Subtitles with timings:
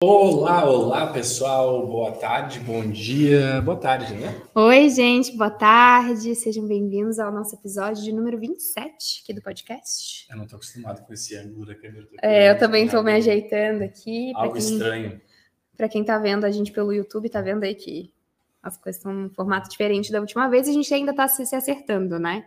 [0.00, 4.42] Olá, olá pessoal, boa tarde, bom dia, boa tarde, né?
[4.54, 10.24] Oi, gente, boa tarde, sejam bem-vindos ao nosso episódio de número 27 aqui do podcast.
[10.30, 12.06] Eu não tô acostumado com esse ângulo da câmera.
[12.22, 14.30] É, eu também tô me ajeitando aqui.
[14.36, 15.20] Algo quem, estranho.
[15.76, 18.14] Para quem tá vendo a gente pelo YouTube, tá vendo aí que
[18.62, 21.44] as coisas estão em formato diferente da última vez e a gente ainda tá se,
[21.44, 22.44] se acertando, né?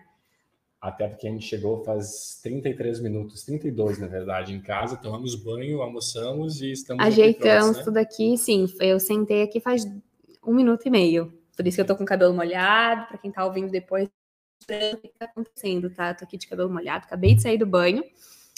[0.81, 5.79] Até porque a gente chegou faz 33 minutos, 32 na verdade, em casa, tomamos banho,
[5.79, 7.05] almoçamos e estamos.
[7.05, 7.83] Ajeitamos aqui né?
[7.83, 8.65] tudo aqui, sim.
[8.79, 9.85] Eu sentei aqui faz
[10.43, 11.31] um minuto e meio.
[11.55, 14.09] Por isso que eu tô com o cabelo molhado, para quem tá ouvindo depois,
[14.63, 16.15] o que tá acontecendo, tá?
[16.15, 18.03] Tô aqui de cabelo molhado, acabei de sair do banho,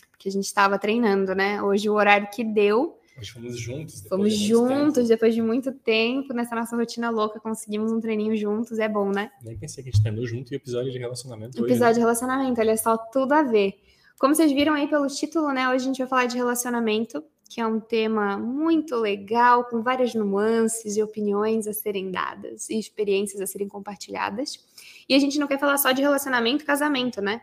[0.09, 1.61] porque a gente estava treinando, né?
[1.61, 4.01] Hoje o horário que deu Hoje fomos juntos.
[4.07, 5.07] Fomos de juntos tempo.
[5.07, 9.31] depois de muito tempo nessa nossa rotina louca, conseguimos um treininho juntos, é bom, né?
[9.43, 11.57] Nem pensei que a gente treinou junto e episódio de relacionamento.
[11.57, 11.93] Episódio hoje, né?
[11.93, 13.79] de relacionamento, olha só, tudo a ver.
[14.19, 15.67] Como vocês viram aí pelo título, né?
[15.69, 20.15] Hoje a gente vai falar de relacionamento, que é um tema muito legal, com várias
[20.15, 24.59] nuances e opiniões a serem dadas e experiências a serem compartilhadas.
[25.07, 27.41] E a gente não quer falar só de relacionamento e casamento, né?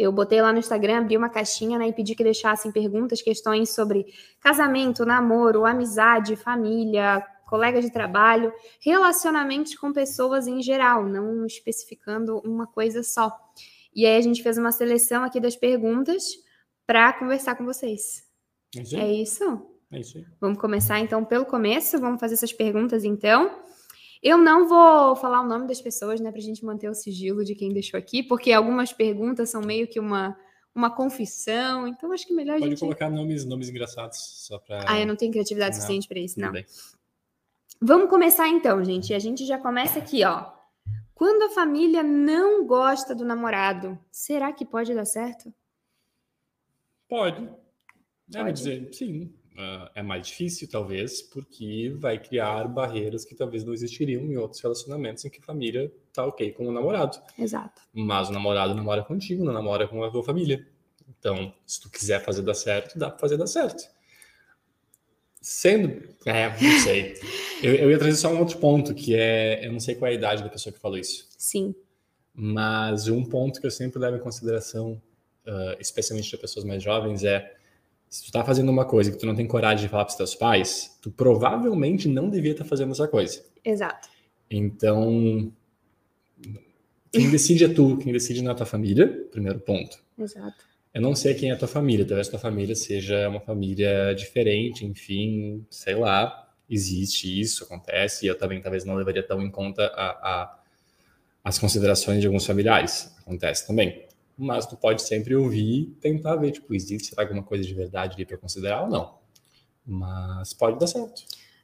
[0.00, 3.74] Eu botei lá no Instagram, abri uma caixinha né, e pedi que deixassem perguntas, questões
[3.74, 4.06] sobre
[4.40, 12.66] casamento, namoro, amizade, família, colega de trabalho, relacionamentos com pessoas em geral, não especificando uma
[12.66, 13.30] coisa só.
[13.94, 16.24] E aí a gente fez uma seleção aqui das perguntas
[16.86, 18.24] para conversar com vocês.
[18.74, 19.66] É isso?
[19.92, 20.18] É isso?
[20.18, 20.24] É.
[20.40, 23.60] Vamos começar então pelo começo, vamos fazer essas perguntas então.
[24.22, 27.42] Eu não vou falar o nome das pessoas, né, para a gente manter o sigilo
[27.44, 30.36] de quem deixou aqui, porque algumas perguntas são meio que uma,
[30.74, 32.80] uma confissão, então acho que melhor Pode a gente.
[32.80, 34.84] Pode colocar nomes, nomes engraçados só para.
[34.86, 36.52] Ah, eu não tenho criatividade não, suficiente para isso, não.
[36.52, 36.66] Bem.
[37.80, 39.14] Vamos começar então, gente.
[39.14, 40.52] A gente já começa aqui, ó.
[41.14, 45.52] Quando a família não gosta do namorado, será que pode dar certo?
[47.08, 47.48] Pode.
[48.30, 49.32] Pode dizer, sim.
[49.60, 54.62] Uh, é mais difícil, talvez, porque vai criar barreiras que talvez não existiriam em outros
[54.62, 57.20] relacionamentos em que a família tá ok com o namorado.
[57.38, 57.82] Exato.
[57.92, 60.66] Mas o namorado namora contigo, não namora com a tua família.
[61.06, 63.84] Então, se tu quiser fazer dar certo, dá para fazer dar certo.
[65.42, 66.08] Sendo.
[66.24, 67.14] É, não sei.
[67.62, 69.66] eu, eu ia trazer só um outro ponto, que é.
[69.66, 71.28] Eu não sei qual é a idade da pessoa que falou isso.
[71.36, 71.74] Sim.
[72.32, 75.02] Mas um ponto que eu sempre levo em consideração,
[75.46, 77.59] uh, especialmente para pessoas mais jovens, é
[78.10, 80.16] se tu tá fazendo uma coisa que tu não tem coragem de falar para os
[80.16, 83.40] teus pais, tu provavelmente não devia estar tá fazendo essa coisa.
[83.64, 84.08] Exato.
[84.50, 85.52] Então,
[87.12, 89.96] quem decide é tu, quem decide não é a tua família, primeiro ponto.
[90.18, 90.68] Exato.
[90.92, 94.12] Eu não sei quem é a tua família, talvez a tua família seja uma família
[94.12, 99.50] diferente, enfim, sei lá, existe isso, acontece, e eu também talvez não levaria tão em
[99.50, 100.56] conta a, a
[101.42, 104.09] as considerações de alguns familiares, acontece também
[104.40, 108.24] mas tu pode sempre ouvir e tentar ver, tipo, existe alguma coisa de verdade ali
[108.24, 109.14] para considerar ou não.
[109.86, 111.22] Mas pode dar certo.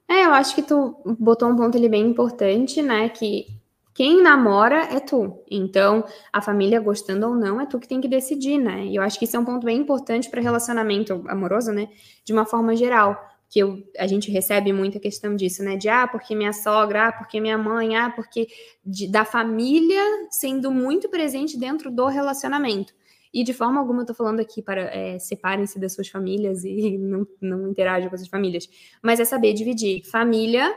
[0.09, 3.09] É, eu acho que tu botou um ponto ali bem importante, né?
[3.09, 3.47] Que
[3.94, 5.42] quem namora é tu.
[5.50, 8.84] Então, a família gostando ou não, é tu que tem que decidir, né?
[8.84, 11.88] E eu acho que isso é um ponto bem importante para relacionamento amoroso, né?
[12.25, 15.76] De uma forma geral que eu, a gente recebe muita questão disso, né?
[15.76, 18.48] De ah, porque minha sogra, ah, porque minha mãe, ah, porque
[18.84, 22.92] de, da família sendo muito presente dentro do relacionamento.
[23.32, 26.96] E de forma alguma eu tô falando aqui para é, separem-se das suas famílias e
[26.98, 28.68] não, não interajam com as famílias.
[29.02, 30.04] Mas é saber dividir.
[30.04, 30.74] Família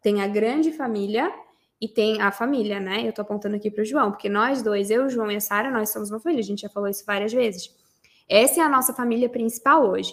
[0.00, 1.32] tem a grande família
[1.80, 3.06] e tem a família, né?
[3.06, 5.70] Eu tô apontando aqui para o João, porque nós dois, eu, João e a Sara,
[5.70, 6.40] nós somos uma família.
[6.40, 7.74] A gente já falou isso várias vezes.
[8.28, 10.12] Essa é a nossa família principal hoje.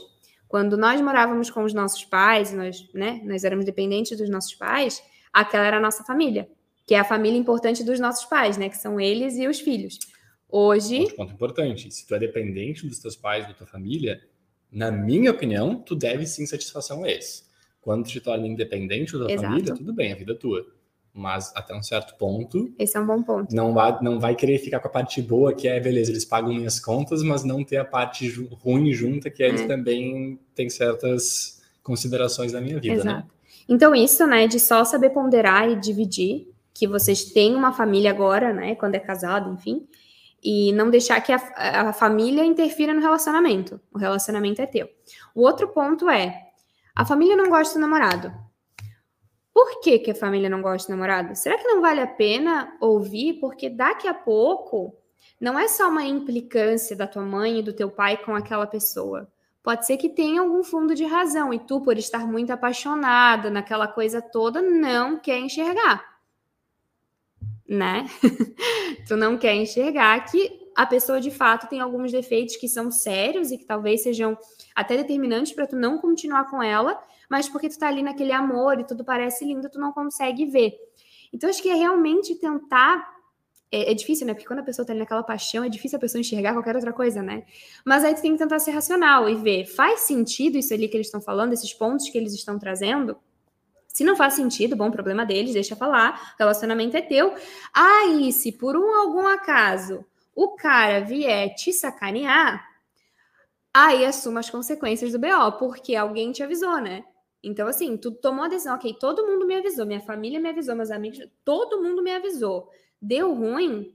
[0.55, 5.03] Quando nós morávamos com os nossos pais, nós, né, nós éramos dependentes dos nossos pais,
[5.33, 6.47] aquela era a nossa família,
[6.87, 9.99] que é a família importante dos nossos pais, né, que são eles e os filhos.
[10.47, 11.01] Hoje.
[11.01, 14.23] Outro ponto importante: se tu é dependente dos teus pais, da tua família,
[14.71, 17.51] na minha opinião, tu deve sim satisfação a eles.
[17.81, 19.49] Quando tu te torna independente da tua Exato.
[19.49, 20.65] família, tudo bem, a vida é tua
[21.15, 22.73] mas até um certo ponto.
[22.77, 23.55] Esse é um bom ponto.
[23.55, 26.53] Não vai, não vai querer ficar com a parte boa, que é, beleza, eles pagam
[26.53, 28.29] minhas contas, mas não ter a parte
[28.61, 29.47] ruim junta, que é.
[29.47, 33.11] eles também têm certas considerações da minha vida, né?
[33.11, 33.17] Exato.
[33.17, 33.25] né?
[33.67, 38.53] Então, isso, né, de só saber ponderar e dividir, que vocês têm uma família agora,
[38.53, 39.87] né, quando é casado, enfim,
[40.43, 43.79] e não deixar que a, a família interfira no relacionamento.
[43.93, 44.87] O relacionamento é teu.
[45.33, 46.45] O outro ponto é,
[46.93, 48.31] a família não gosta do namorado.
[49.55, 51.33] Por que, que a família não gosta de namorado?
[51.33, 53.35] Será que não vale a pena ouvir?
[53.35, 54.93] Porque daqui a pouco
[55.39, 59.31] não é só uma implicância da tua mãe e do teu pai com aquela pessoa.
[59.63, 63.87] Pode ser que tenha algum fundo de razão e tu, por estar muito apaixonada naquela
[63.87, 66.03] coisa toda, não quer enxergar.
[67.65, 68.05] Né?
[69.07, 73.51] tu não quer enxergar que a pessoa de fato tem alguns defeitos que são sérios
[73.51, 74.37] e que talvez sejam
[74.75, 78.79] até determinantes para tu não continuar com ela, mas porque tu tá ali naquele amor
[78.79, 80.73] e tudo parece lindo, tu não consegue ver.
[81.31, 83.13] Então, acho que é realmente tentar.
[83.71, 84.33] É, é, difícil, né?
[84.33, 86.93] Porque quando a pessoa tá ali naquela paixão, é difícil a pessoa enxergar qualquer outra
[86.93, 87.43] coisa, né?
[87.83, 90.95] Mas aí tu tem que tentar ser racional e ver, faz sentido isso ali que
[90.95, 93.17] eles estão falando, esses pontos que eles estão trazendo?
[93.87, 97.33] Se não faz sentido, bom, problema deles, deixa falar, relacionamento é teu.
[97.73, 100.05] Aí, se por um algum acaso
[100.35, 102.61] o cara vier te sacanear,
[103.73, 107.03] aí assuma as consequências do BO, porque alguém te avisou, né?
[107.45, 110.75] Então, assim, tu tomou a decisão, ok, todo mundo me avisou, minha família me avisou,
[110.75, 112.69] meus amigos, todo mundo me avisou.
[112.99, 113.93] Deu ruim,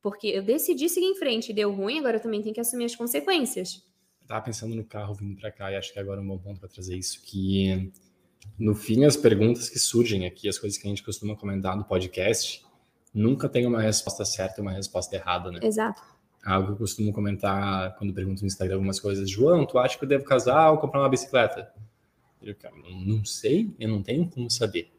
[0.00, 2.94] porque eu decidi seguir em frente, deu ruim, agora eu também tenho que assumir as
[2.94, 3.84] consequências.
[4.20, 6.38] Eu tava pensando no carro vindo para cá e acho que agora é um bom
[6.38, 7.92] ponto para trazer isso, que
[8.56, 11.84] no fim as perguntas que surgem aqui, as coisas que a gente costuma comentar no
[11.84, 12.64] podcast,
[13.12, 15.58] nunca tem uma resposta certa e uma resposta errada, né?
[15.60, 16.12] Exato
[16.44, 19.30] algo que eu costumo comentar quando pergunto no Instagram algumas coisas.
[19.30, 21.72] João, tu acha que eu devo casar ou comprar uma bicicleta?
[22.44, 24.90] Eu não sei, eu não tenho como saber.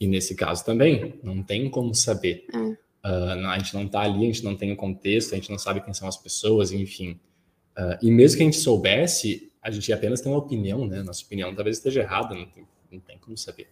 [0.00, 2.46] E nesse caso também, não tem como saber.
[3.04, 5.58] Uh, a gente não está ali, a gente não tem o contexto, a gente não
[5.58, 7.18] sabe quem são as pessoas, enfim.
[7.76, 11.02] Uh, e mesmo que a gente soubesse, a gente apenas tem uma opinião, né?
[11.02, 13.68] Nossa opinião talvez esteja errada, não tem, não tem como saber.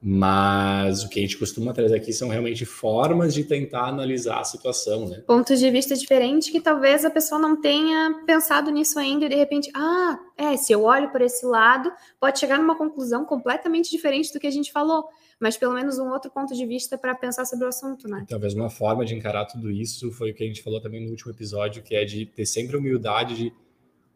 [0.00, 4.44] Mas o que a gente costuma trazer aqui são realmente formas de tentar analisar a
[4.44, 5.22] situação, né?
[5.26, 9.34] Pontos de vista diferentes que talvez a pessoa não tenha pensado nisso ainda e de
[9.34, 11.90] repente, ah, é, se eu olho por esse lado,
[12.20, 15.08] pode chegar numa conclusão completamente diferente do que a gente falou,
[15.40, 18.24] mas pelo menos um outro ponto de vista para pensar sobre o assunto, né?
[18.28, 21.10] talvez uma forma de encarar tudo isso foi o que a gente falou também no
[21.10, 23.52] último episódio, que é de ter sempre humildade de,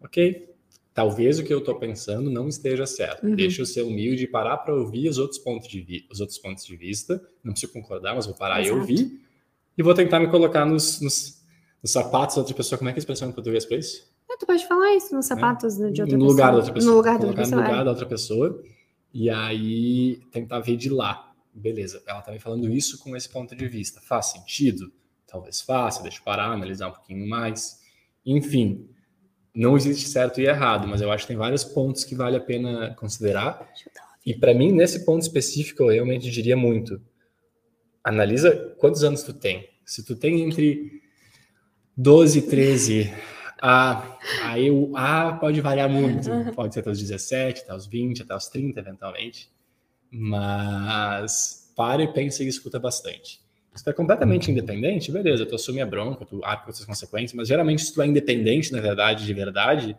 [0.02, 0.49] ok,
[0.94, 3.26] talvez o que eu estou pensando não esteja certo.
[3.26, 3.34] Uhum.
[3.34, 6.64] Deixa eu ser humilde e parar para ouvir os outros pontos de os outros pontos
[6.64, 7.22] de vista.
[7.42, 8.76] Não preciso concordar, mas vou parar Exato.
[8.76, 9.20] e ouvir
[9.76, 11.42] e vou tentar me colocar nos, nos,
[11.82, 12.78] nos sapatos da outra pessoa.
[12.78, 14.10] Como é que é a expressão em português para isso?
[14.30, 15.28] É, tu pode falar isso nos é.
[15.34, 15.90] sapatos é.
[15.90, 16.30] de outra no pessoa.
[16.30, 16.90] Lugar da outra pessoa.
[16.90, 17.56] No lugar da outra pessoa.
[17.56, 17.84] No lugar é.
[17.84, 18.64] da outra pessoa.
[19.12, 21.32] E aí tentar ver de lá.
[21.52, 24.00] Beleza, ela está me falando isso com esse ponto de vista.
[24.00, 24.92] Faz sentido?
[25.26, 27.80] Talvez faça, deixa eu parar, analisar um pouquinho mais.
[28.24, 28.88] Enfim,
[29.54, 32.40] não existe certo e errado, mas eu acho que tem vários pontos que vale a
[32.40, 33.68] pena considerar.
[34.24, 37.00] E para mim, nesse ponto específico, eu realmente diria muito.
[38.02, 39.68] Analisa quantos anos tu tem.
[39.84, 41.02] Se tu tem entre
[41.96, 43.14] 12 e 13,
[43.60, 46.30] a, aí o A pode variar muito.
[46.54, 49.50] Pode ser até os 17, até os 20, até os 30, eventualmente.
[50.10, 53.40] Mas pare, pense e escuta bastante.
[53.74, 57.34] Se tu é completamente independente, beleza, tu assume a bronca, tu arca com essas consequências,
[57.34, 59.96] mas geralmente se tu é independente, na verdade, de verdade,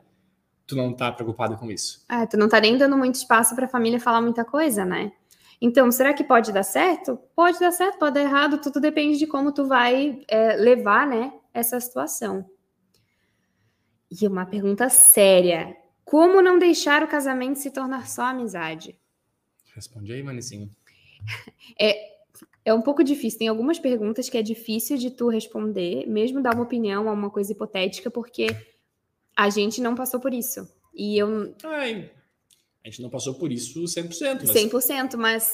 [0.68, 2.06] tu não tá preocupado com isso.
[2.09, 5.12] É, tu não tá nem dando muito espaço pra família falar muita coisa, né?
[5.62, 7.18] Então, será que pode dar certo?
[7.35, 11.31] Pode dar certo, pode dar errado, tudo depende de como tu vai é, levar, né,
[11.53, 12.50] essa situação.
[14.09, 15.77] E uma pergunta séria.
[16.03, 19.00] Como não deixar o casamento se tornar só amizade?
[19.74, 20.69] Responde aí, Manicinho.
[21.79, 21.95] É,
[22.63, 23.39] é um pouco difícil.
[23.39, 27.29] Tem algumas perguntas que é difícil de tu responder, mesmo dar uma opinião a uma
[27.29, 28.47] coisa hipotética, porque
[29.35, 30.67] a gente não passou por isso.
[30.93, 31.55] E eu.
[31.63, 32.11] Ai,
[32.83, 34.41] a gente não passou por isso 100%.
[34.45, 34.51] Mas...
[34.51, 35.51] 100%, mas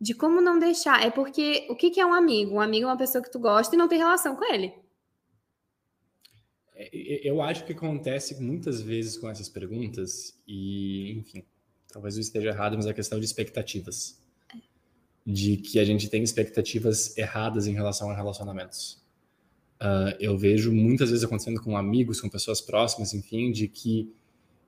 [0.00, 1.04] de como não deixar.
[1.04, 2.56] É porque o que é um amigo?
[2.56, 4.72] Um amigo é uma pessoa que tu gosta e não tem relação com ele.
[6.74, 6.90] É,
[7.26, 11.42] eu acho que acontece muitas vezes com essas perguntas, e, enfim,
[11.90, 14.25] talvez eu esteja errado, mas é questão de expectativas
[15.26, 19.04] de que a gente tem expectativas erradas em relação a relacionamentos.
[19.80, 24.14] Uh, eu vejo muitas vezes acontecendo com amigos, com pessoas próximas, enfim, de que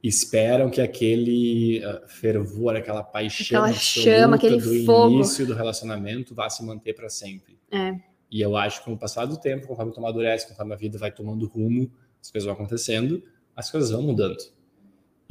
[0.02, 5.14] esperam que aquele uh, fervor, aquela paixão aquela chama, aquele do fogo.
[5.14, 7.56] início do relacionamento vá se manter para sempre.
[7.70, 7.94] É.
[8.30, 10.98] E eu acho que com o passar do tempo, conforme tu amadurece, conforme a vida
[10.98, 13.22] vai tomando rumo, as coisas vão acontecendo,
[13.56, 14.38] as coisas vão mudando.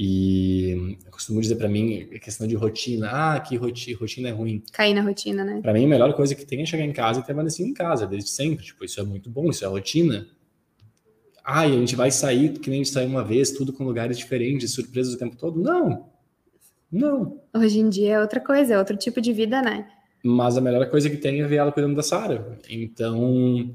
[0.00, 3.08] E eu costumo dizer para mim a questão de rotina.
[3.10, 4.62] Ah, que rotina, rotina é ruim.
[4.72, 5.60] Cair na rotina, né?
[5.60, 8.06] Para mim, a melhor coisa que tem é chegar em casa e permanecer em casa,
[8.06, 8.64] desde sempre.
[8.64, 10.28] Tipo, isso é muito bom, isso é rotina.
[11.44, 13.82] Ah, e a gente vai sair, que nem a gente saiu uma vez, tudo com
[13.82, 15.60] lugares diferentes, surpresas o tempo todo.
[15.60, 16.10] Não.
[16.92, 17.40] Não.
[17.54, 19.88] Hoje em dia é outra coisa, é outro tipo de vida, né?
[20.22, 22.58] Mas a melhor coisa que tem é ver ela cuidando da Sara.
[22.68, 23.74] Então,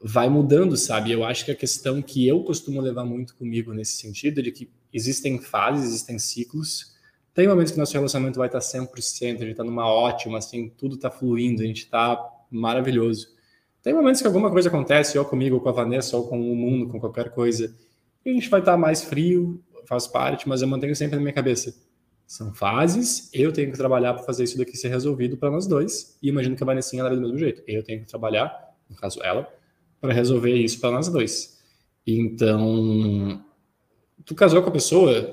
[0.00, 1.10] vai mudando, sabe?
[1.10, 4.52] Eu acho que a questão que eu costumo levar muito comigo nesse sentido é de
[4.52, 6.96] que existem fases, existem ciclos.
[7.34, 10.96] Tem momentos que nosso relacionamento vai estar 100%, a gente está numa ótima, assim, tudo
[10.96, 12.18] está fluindo, a gente está
[12.50, 13.28] maravilhoso.
[13.82, 16.56] Tem momentos que alguma coisa acontece, ou comigo, ou com a Vanessa, ou com o
[16.56, 17.74] mundo, com qualquer coisa,
[18.24, 21.32] e a gente vai estar mais frio, faz parte, mas eu mantenho sempre na minha
[21.32, 21.74] cabeça.
[22.26, 26.18] São fases, eu tenho que trabalhar para fazer isso daqui ser resolvido para nós dois,
[26.22, 27.62] e imagino que a Vanessa ela é do mesmo jeito.
[27.66, 28.52] Eu tenho que trabalhar,
[28.90, 29.48] no caso ela,
[30.00, 31.58] para resolver isso para nós dois.
[32.06, 33.42] Então,
[34.24, 35.30] tu casou com a pessoa,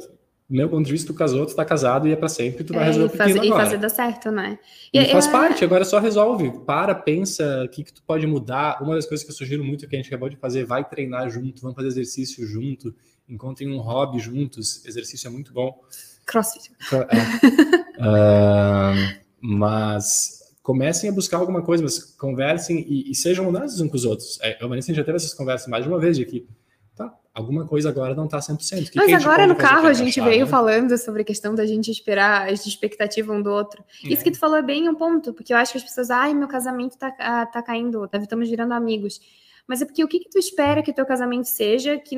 [0.49, 2.83] meu ponto de vista, tu casou, tu tá casado e é pra sempre, tu vai
[2.83, 3.63] É, resolver e, o faz, pepino e agora.
[3.65, 4.59] fazer dar certo, né?
[4.93, 6.51] E faz é- parte, agora só resolve.
[6.65, 8.81] Para, pensa o que, que tu pode mudar.
[8.81, 11.29] Uma das coisas que eu sugiro muito que a gente acabou de fazer, vai treinar
[11.29, 12.93] junto, vamos fazer exercício junto,
[13.27, 14.85] encontrem um hobby juntos.
[14.85, 15.73] Exercício é muito bom.
[16.25, 16.71] Crossfit.
[17.97, 18.93] Ah,
[19.39, 24.05] mas comecem a buscar alguma coisa, mas conversem e, e sejam honestos uns com os
[24.05, 24.37] outros.
[24.41, 26.47] É, eu, Vanessa, gente já teve essas conversas mais de uma vez de que tá,
[27.35, 28.87] alguma coisa agora não tá 100%.
[28.87, 30.49] O que Mas agora no carro a gente encaixar, veio né?
[30.49, 33.83] falando sobre a questão da gente esperar as expectativas um do outro.
[34.03, 34.23] Isso É.
[34.23, 36.47] que tu falou é bem um ponto, porque eu acho que as pessoas, ai, meu
[36.47, 39.19] casamento tá, ah, tá caindo, tá- estamos virando amigos.
[39.67, 42.15] Mas é porque o que, que tu espera que teu casamento seja que,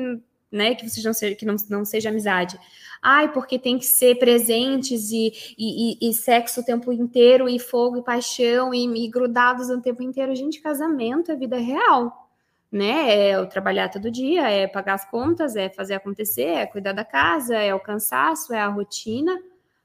[0.52, 2.58] né, que vocês não seja, que não, não seja amizade?
[3.02, 7.58] Ai, porque tem que ser presentes e, e, e- e sexo o tempo inteiro, e
[7.58, 10.34] fogo e paixão, e, e grudados o tempo inteiro.
[10.36, 12.27] Gente, casamento é vida real
[12.70, 13.30] né?
[13.30, 17.04] É o trabalhar todo dia, é pagar as contas, é fazer acontecer, é cuidar da
[17.04, 19.38] casa, é o cansaço, é a rotina.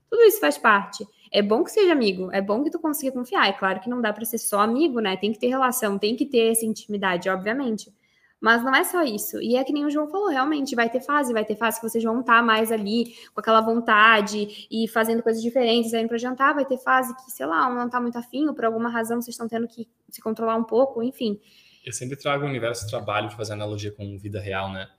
[0.09, 1.07] Tudo isso faz parte.
[1.31, 3.49] É bom que seja amigo, é bom que tu consiga confiar.
[3.49, 5.17] É claro que não dá para ser só amigo, né?
[5.17, 7.91] Tem que ter relação, tem que ter essa intimidade, obviamente.
[8.39, 9.41] Mas não é só isso.
[9.41, 11.89] E é que nem o João falou, realmente, vai ter fase, vai ter fase que
[11.89, 16.53] vocês vão estar mais ali com aquela vontade e fazendo coisas diferentes, saindo para jantar,
[16.53, 19.21] vai ter fase que, sei lá, um não tá muito afim, ou por alguma razão
[19.21, 21.39] vocês estão tendo que se controlar um pouco, enfim.
[21.83, 24.89] Eu sempre trago o universo do trabalho para fazer analogia com vida real, né?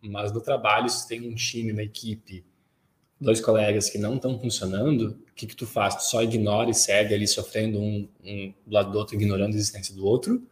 [0.00, 2.44] Mas no trabalho, se tem um time, uma equipe,
[3.20, 5.94] dois colegas que não estão funcionando, o que, que tu faz?
[5.94, 9.56] Tu só ignora e segue ali sofrendo um, um do lado do outro, ignorando a
[9.56, 10.42] existência do outro?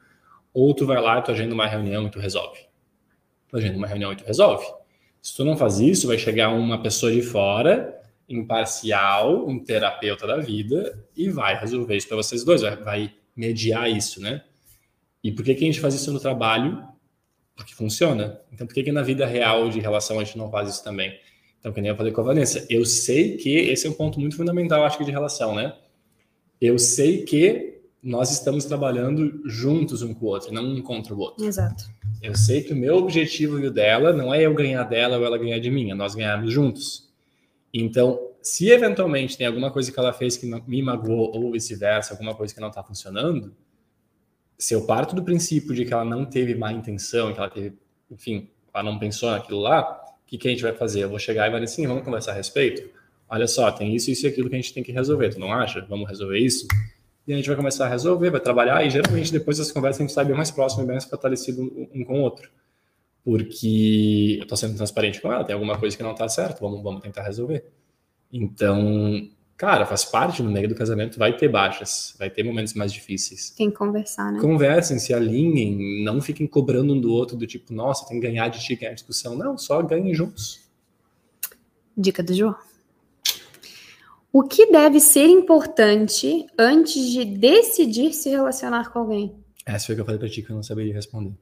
[0.54, 2.60] Ou tu vai lá e tu agenda uma reunião e tu resolve?
[3.48, 4.64] Tu agenda uma reunião e tu resolve.
[5.20, 10.38] Se tu não faz isso, vai chegar uma pessoa de fora, imparcial, um terapeuta da
[10.38, 14.44] vida, e vai resolver isso para vocês dois, vai, vai mediar isso, né?
[15.22, 16.82] E por que, que a gente faz isso no trabalho?
[17.54, 18.40] Porque funciona.
[18.52, 21.18] Então, por que, que na vida real de relação a gente não faz isso também?
[21.58, 24.18] Então, que nem eu falei com a Vanessa, eu sei que esse é um ponto
[24.18, 25.74] muito fundamental, acho que, de relação, né?
[26.58, 31.18] Eu sei que nós estamos trabalhando juntos um com o outro, não um contra o
[31.18, 31.44] outro.
[31.44, 31.84] Exato.
[32.22, 35.24] Eu sei que o meu objetivo e o dela não é eu ganhar dela ou
[35.24, 37.10] ela ganhar de mim, é nós ganharmos juntos.
[37.72, 42.34] Então, se eventualmente tem alguma coisa que ela fez que me magoou ou vice-versa, alguma
[42.34, 43.54] coisa que não está funcionando,
[44.60, 47.78] se eu parto do princípio de que ela não teve má intenção, que ela teve,
[48.10, 51.02] enfim, ela não pensou naquilo lá, o que, que a gente vai fazer?
[51.02, 52.90] Eu vou chegar e vai dizer assim, vamos conversar a respeito?
[53.26, 55.50] Olha só, tem isso, isso e aquilo que a gente tem que resolver, tu não
[55.50, 55.80] acha?
[55.88, 56.68] Vamos resolver isso?
[57.26, 60.04] E a gente vai começar a resolver, vai trabalhar, e geralmente depois das conversas a
[60.04, 61.62] gente sai bem mais próximo e bem mais fortalecido
[61.94, 62.50] um, com o outro.
[63.24, 66.82] Porque eu tô sendo transparente com ela, tem alguma coisa que não tá certo, vamos,
[66.82, 67.64] vamos tentar resolver.
[68.30, 69.26] Então,
[69.60, 73.50] cara, faz parte no meio do casamento, vai ter baixas, vai ter momentos mais difíceis.
[73.50, 74.40] Tem que conversar, né?
[74.40, 78.48] Conversem, se alinhem, não fiquem cobrando um do outro do tipo, nossa, tem que ganhar
[78.48, 79.36] de ti, ganhar discussão.
[79.36, 80.60] Não, só ganhem juntos.
[81.94, 82.56] Dica do João.
[84.32, 89.44] O que deve ser importante antes de decidir se relacionar com alguém?
[89.66, 91.34] Essa foi a que eu falei pra ti que eu não saberia responder.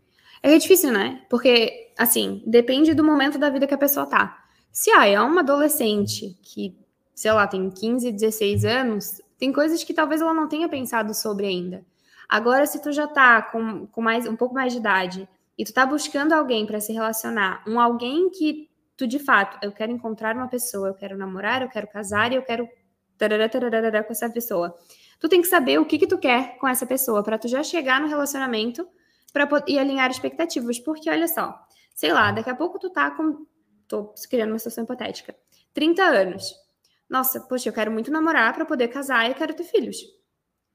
[0.42, 1.22] É difícil, né?
[1.30, 4.44] Porque, assim, depende do momento da vida que a pessoa tá.
[4.72, 6.76] Se ah, é uma adolescente que,
[7.18, 11.46] sei lá, tem 15, 16 anos, tem coisas que talvez ela não tenha pensado sobre
[11.46, 11.84] ainda.
[12.28, 15.74] Agora, se tu já tá com, com mais, um pouco mais de idade e tu
[15.74, 20.36] tá buscando alguém para se relacionar, um alguém que tu de fato, eu quero encontrar
[20.36, 22.68] uma pessoa, eu quero namorar, eu quero casar e eu quero
[23.16, 24.78] tarará, tarará, com essa pessoa.
[25.18, 27.64] Tu tem que saber o que que tu quer com essa pessoa para tu já
[27.64, 28.88] chegar no relacionamento
[29.32, 31.60] para e alinhar expectativas, porque olha só,
[31.96, 33.44] sei lá, daqui a pouco tu tá com
[33.88, 35.34] tô criando uma situação hipotética.
[35.74, 36.67] 30 anos.
[37.08, 39.96] Nossa, poxa, eu quero muito namorar para poder casar e eu quero ter filhos.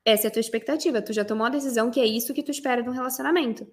[0.05, 2.51] Essa é a tua expectativa, tu já tomou a decisão que é isso que tu
[2.51, 3.65] espera de um relacionamento.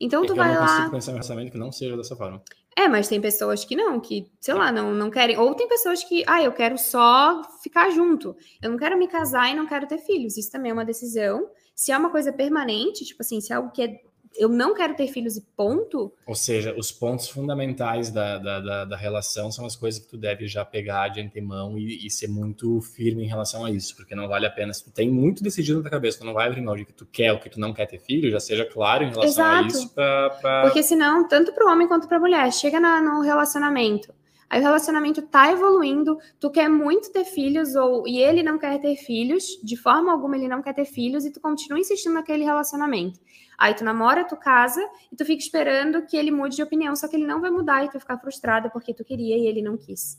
[0.00, 2.16] Então É tu que eu vai não lá pensar um relacionamento que não seja dessa
[2.16, 2.42] forma.
[2.76, 5.36] é, mas tem pessoas que não, que, sei lá, não, não querem.
[5.36, 8.36] Ou tem pessoas que, ah, eu quero só ficar junto.
[8.62, 10.36] Eu não quero me casar e não quero ter filhos.
[10.36, 11.50] Isso também é uma decisão.
[11.74, 14.00] Se é uma coisa permanente, tipo assim, se é algo que é,
[14.38, 18.84] eu não quero ter filhos e ponto, Ou seja, os pontos fundamentais da, da, da,
[18.84, 22.28] da relação são as coisas que tu deve já pegar de antemão e, e ser
[22.28, 24.72] muito firme em relação a isso, porque não vale a pena.
[24.72, 26.92] Se tu tem muito decidido na tua cabeça, tu não vai abrir mão de que
[26.92, 29.60] tu quer ou que tu não quer ter filho, já seja claro em relação a
[29.62, 29.66] Exato.
[29.68, 30.62] isso pra, pra...
[30.62, 34.12] Porque senão, tanto para o homem quanto para a mulher, chega na- no relacionamento.
[34.50, 38.80] Aí o relacionamento tá evoluindo, tu quer muito ter filhos, ou e ele não quer
[38.80, 42.44] ter filhos, de forma alguma ele não quer ter filhos, e tu continua insistindo naquele
[42.44, 43.20] relacionamento.
[43.58, 44.80] Aí tu namora, tu casa,
[45.12, 47.84] e tu fica esperando que ele mude de opinião, só que ele não vai mudar
[47.84, 50.18] e tu ficar frustrada porque tu queria e ele não quis.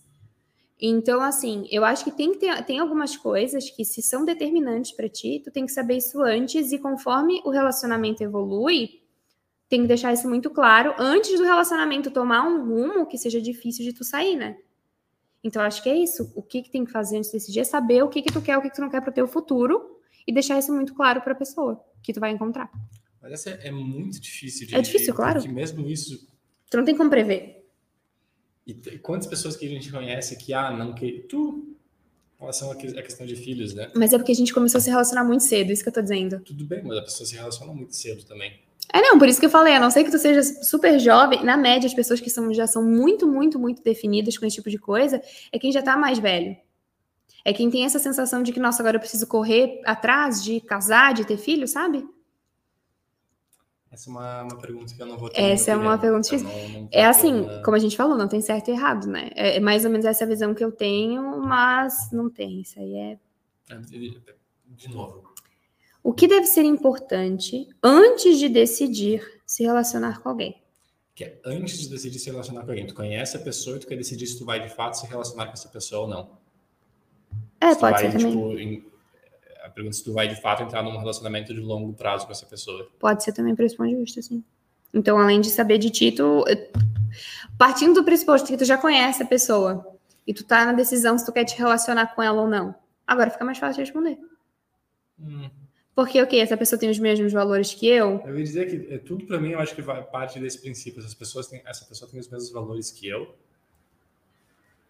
[0.82, 4.94] Então, assim, eu acho que tem, que ter, tem algumas coisas que, se são determinantes
[4.94, 8.99] para ti, tu tem que saber isso antes, e conforme o relacionamento evolui,
[9.70, 13.86] tem que deixar isso muito claro antes do relacionamento tomar um rumo que seja difícil
[13.86, 14.58] de tu sair, né?
[15.44, 16.34] Então, acho que é isso.
[16.36, 18.42] O que, que tem que fazer antes de decidir é saber o que, que tu
[18.42, 20.94] quer, o que, que tu não quer para o teu futuro e deixar isso muito
[20.94, 22.70] claro para a pessoa que tu vai encontrar.
[23.22, 24.68] Mas essa é muito difícil.
[24.68, 25.40] De, é difícil, claro.
[25.40, 26.28] Porque mesmo isso...
[26.70, 27.64] Tu não tem como prever.
[28.66, 31.76] E quantas pessoas que a gente conhece que, ah, não, que tu,
[32.38, 33.92] em relação à questão de filhos, né?
[33.96, 36.02] Mas é porque a gente começou a se relacionar muito cedo, isso que eu tô
[36.02, 36.40] dizendo.
[36.42, 38.60] Tudo bem, mas a pessoa se relaciona muito cedo também.
[38.92, 41.44] É, não, por isso que eu falei, a não ser que tu seja super jovem,
[41.44, 44.70] na média, as pessoas que são, já são muito, muito, muito definidas com esse tipo
[44.70, 46.58] de coisa, é quem já tá mais velho.
[47.46, 51.14] É quem tem essa sensação de que, nossa, agora eu preciso correr atrás de casar,
[51.14, 52.06] de ter filho, sabe?
[53.92, 55.42] Essa é uma, uma pergunta que eu não vou ter.
[55.42, 56.48] Essa é uma pergunta difícil.
[56.48, 57.64] Não, não é assim, uma...
[57.64, 59.30] como a gente falou, não tem certo e errado, né?
[59.36, 62.62] É, é mais ou menos essa visão que eu tenho, mas não tem.
[62.62, 63.20] Isso aí é.
[63.72, 63.80] é
[64.68, 65.29] de novo.
[66.04, 70.62] O que deve ser importante antes de decidir se relacionar com alguém?
[71.14, 72.88] Que é antes de decidir se relacionar com alguém.
[72.88, 75.48] Tu conhece a pessoa e tu quer decidir se tu vai de fato se relacionar
[75.48, 76.40] com essa pessoa ou não.
[77.60, 78.76] É, se pode vai, ser tipo, também.
[78.76, 78.86] Em,
[79.64, 82.32] a pergunta é se tu vai de fato entrar num relacionamento de longo prazo com
[82.32, 82.90] essa pessoa.
[82.98, 84.44] Pode ser também por esse ponto de vista, sim.
[84.94, 86.44] Então, além de saber de ti, tu,
[87.58, 89.86] partindo do pressuposto que tu já conhece a pessoa
[90.26, 92.74] e tu tá na decisão se tu quer te relacionar com ela ou não,
[93.06, 94.18] agora fica mais fácil de responder.
[95.20, 95.50] Hum.
[96.00, 98.24] Porque, ok, essa pessoa tem os mesmos valores que eu.
[98.26, 101.02] Eu ia dizer que é, tudo para mim, eu acho que vai parte desse princípio.
[101.02, 103.36] Essas pessoas têm, essa pessoa tem os mesmos valores que eu.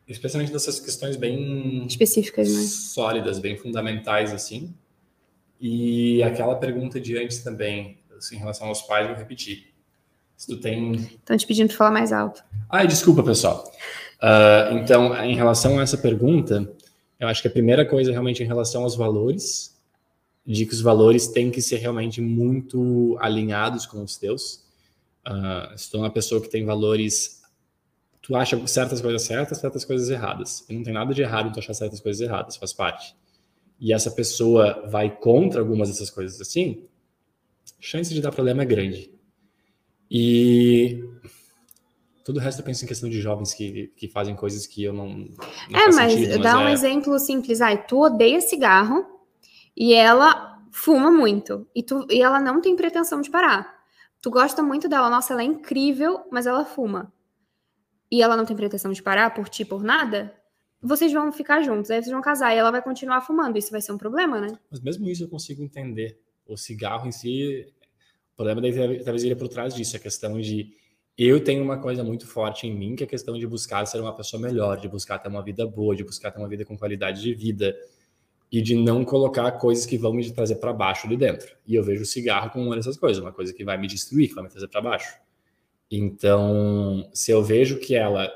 [0.08, 2.62] Especialmente dessas questões bem específicas, né?
[2.62, 4.72] Sólidas, bem fundamentais, assim.
[5.60, 9.74] E aquela pergunta de antes também, assim, em relação aos pais, vou repetir.
[10.38, 10.92] Se tu tem.
[10.92, 12.44] Estão te pedindo para falar mais alto.
[12.70, 13.63] Ai, desculpa, pessoal.
[14.22, 16.72] Uh, então, em relação a essa pergunta,
[17.20, 19.79] eu acho que a primeira coisa realmente em relação aos valores,
[20.50, 24.65] de que os valores têm que ser realmente muito alinhados com os teus.
[25.27, 27.39] Uh, se tu é uma pessoa que tem valores
[28.20, 30.65] tu acha certas coisas certas, certas coisas erradas.
[30.68, 33.15] E não tem nada de errado em tu achar certas coisas erradas, faz parte.
[33.79, 36.84] E essa pessoa vai contra algumas dessas coisas assim,
[37.79, 39.12] chance de dar problema é grande.
[40.10, 41.04] E
[42.26, 44.93] todo o resto eu penso em questão de jovens que, que fazem coisas que eu
[44.93, 45.10] não.
[45.69, 46.65] não é, mas, sentido, mas dá é...
[46.65, 47.62] um exemplo simples.
[47.62, 49.18] Ai, tu odeia cigarro
[49.80, 51.65] e ela fuma muito.
[51.74, 53.80] E, tu, e ela não tem pretensão de parar.
[54.22, 57.12] Tu gosta muito dela, nossa, ela é incrível, mas ela fuma
[58.12, 60.34] e ela não tem pretensão de parar por ti, por nada,
[60.82, 63.58] vocês vão ficar juntos, aí vocês vão casar e ela vai continuar fumando.
[63.58, 64.58] Isso vai ser um problema, né?
[64.72, 66.20] Mas mesmo isso eu consigo entender.
[66.48, 67.68] O cigarro em si,
[68.34, 70.74] o problema daí talvez iria por trás disso, a questão de
[71.15, 74.00] eu tenho uma coisa muito forte em mim, que é a questão de buscar ser
[74.00, 76.78] uma pessoa melhor, de buscar ter uma vida boa, de buscar ter uma vida com
[76.78, 77.76] qualidade de vida
[78.52, 81.56] e de não colocar coisas que vão me trazer para baixo de dentro.
[81.68, 84.30] E eu vejo o cigarro como uma dessas coisas, uma coisa que vai me destruir,
[84.30, 85.14] que vai me trazer para baixo.
[85.92, 88.32] Então, se eu vejo que ela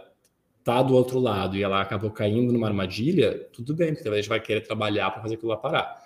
[0.63, 4.29] tá do outro lado e ela acabou caindo numa armadilha, tudo bem, porque a gente
[4.29, 6.03] vai querer trabalhar para fazer aquilo lá parar.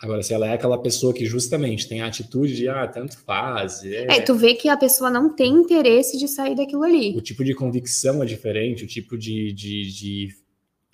[0.00, 3.84] Agora, se ela é aquela pessoa que justamente tem a atitude de, ah, tanto faz.
[3.84, 4.18] É...
[4.18, 7.16] é, tu vê que a pessoa não tem interesse de sair daquilo ali.
[7.16, 10.28] O tipo de convicção é diferente, o tipo de, de, de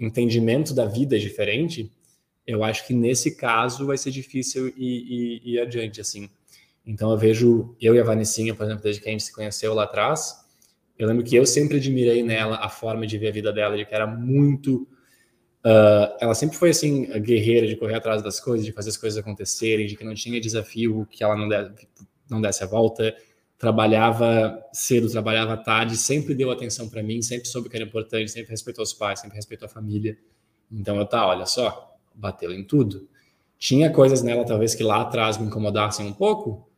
[0.00, 1.92] entendimento da vida é diferente.
[2.46, 6.28] Eu acho que nesse caso vai ser difícil ir, ir, ir adiante, assim.
[6.86, 9.72] Então eu vejo eu e a Vanessinha, por exemplo, desde que a gente se conheceu
[9.72, 10.44] lá atrás,
[10.98, 13.84] eu lembro que eu sempre admirei nela a forma de ver a vida dela, de
[13.84, 14.86] que era muito.
[15.64, 19.18] Uh, ela sempre foi assim, guerreira de correr atrás das coisas, de fazer as coisas
[19.18, 21.88] acontecerem, de que não tinha desafio que ela não, de,
[22.28, 23.16] não desse a volta.
[23.58, 28.50] Trabalhava cedo, trabalhava tarde, sempre deu atenção para mim, sempre soube que era importante, sempre
[28.50, 30.18] respeitou os pais, sempre respeitou a família.
[30.70, 33.08] Então eu tá, olha só, bateu em tudo.
[33.58, 36.68] Tinha coisas nela talvez que lá atrás me incomodassem um pouco,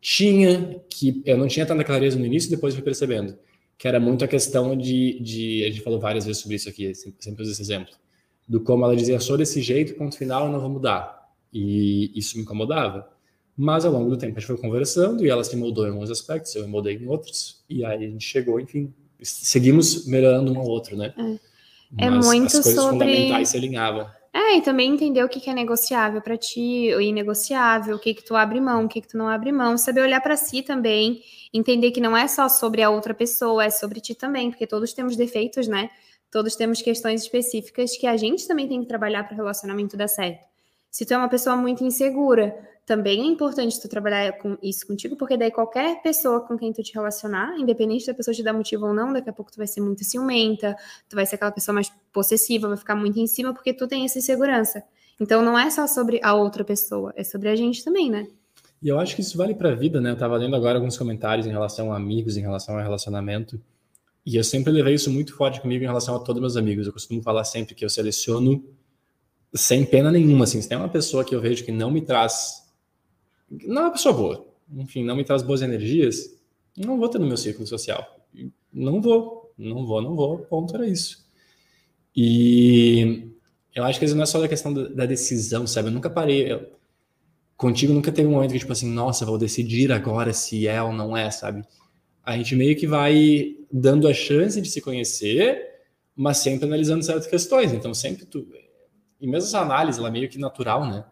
[0.00, 3.36] tinha, que eu não tinha tanta clareza no início, depois fui percebendo,
[3.78, 6.94] que era muito a questão de, de a gente falou várias vezes sobre isso aqui,
[6.94, 7.94] sempre, sempre uso esse exemplo,
[8.48, 11.16] do como ela dizia, sou desse jeito, ponto final, eu não vou mudar.
[11.52, 13.08] E isso me incomodava.
[13.56, 16.10] Mas ao longo do tempo a gente foi conversando e ela se moldou em alguns
[16.10, 20.58] aspectos, eu me moldei em outros, e aí a gente chegou, enfim, seguimos melhorando um
[20.58, 21.14] ao outro, né?
[21.98, 22.92] É, é muito as coisas sobre...
[22.92, 24.06] fundamentais se alinhavam.
[24.38, 28.22] É, e também entender o que é negociável para ti, o inegociável, o que que
[28.22, 31.22] tu abre mão, o que que tu não abre mão, saber olhar para si também,
[31.54, 34.92] entender que não é só sobre a outra pessoa, é sobre ti também, porque todos
[34.92, 35.88] temos defeitos, né?
[36.30, 40.06] Todos temos questões específicas que a gente também tem que trabalhar para o relacionamento dar
[40.06, 40.44] certo.
[40.90, 42.54] Se tu é uma pessoa muito insegura,
[42.86, 46.84] também é importante tu trabalhar com isso contigo, porque daí qualquer pessoa com quem tu
[46.84, 49.66] te relacionar, independente da pessoa te dar motivo ou não, daqui a pouco tu vai
[49.66, 50.76] ser muito ciumenta,
[51.08, 54.04] tu vai ser aquela pessoa mais possessiva, vai ficar muito em cima, porque tu tem
[54.04, 54.84] essa insegurança.
[55.20, 58.28] Então não é só sobre a outra pessoa, é sobre a gente também, né?
[58.80, 60.12] E eu acho que isso vale para a vida, né?
[60.12, 63.60] Eu tava lendo agora alguns comentários em relação a amigos, em relação ao relacionamento,
[64.26, 66.86] E eu sempre levei isso muito forte comigo em relação a todos meus amigos.
[66.86, 68.64] Eu costumo falar sempre que eu seleciono
[69.54, 70.60] sem pena nenhuma, assim.
[70.60, 72.65] Se tem uma pessoa que eu vejo que não me traz...
[73.50, 74.46] Não é uma pessoa boa.
[74.72, 76.36] Enfim, não me traz boas energias,
[76.76, 78.04] não vou ter no meu círculo social.
[78.72, 80.38] Não vou, não vou, não vou.
[80.38, 81.24] Ponto era isso.
[82.14, 83.30] E
[83.74, 85.88] eu acho que não é só da questão da, decisão, sabe?
[85.88, 86.52] Eu nunca parei.
[86.52, 86.70] Eu,
[87.56, 90.92] contigo nunca teve um momento que, tipo assim, nossa, vou decidir agora se é ou
[90.92, 91.62] não é, sabe?
[92.22, 95.62] A gente meio que vai dando a chance de se conhecer,
[96.14, 97.72] mas sempre analisando certas questões.
[97.72, 98.46] Então, sempre tu.
[99.20, 101.04] E mesmo essa análise, ela é meio que natural, né?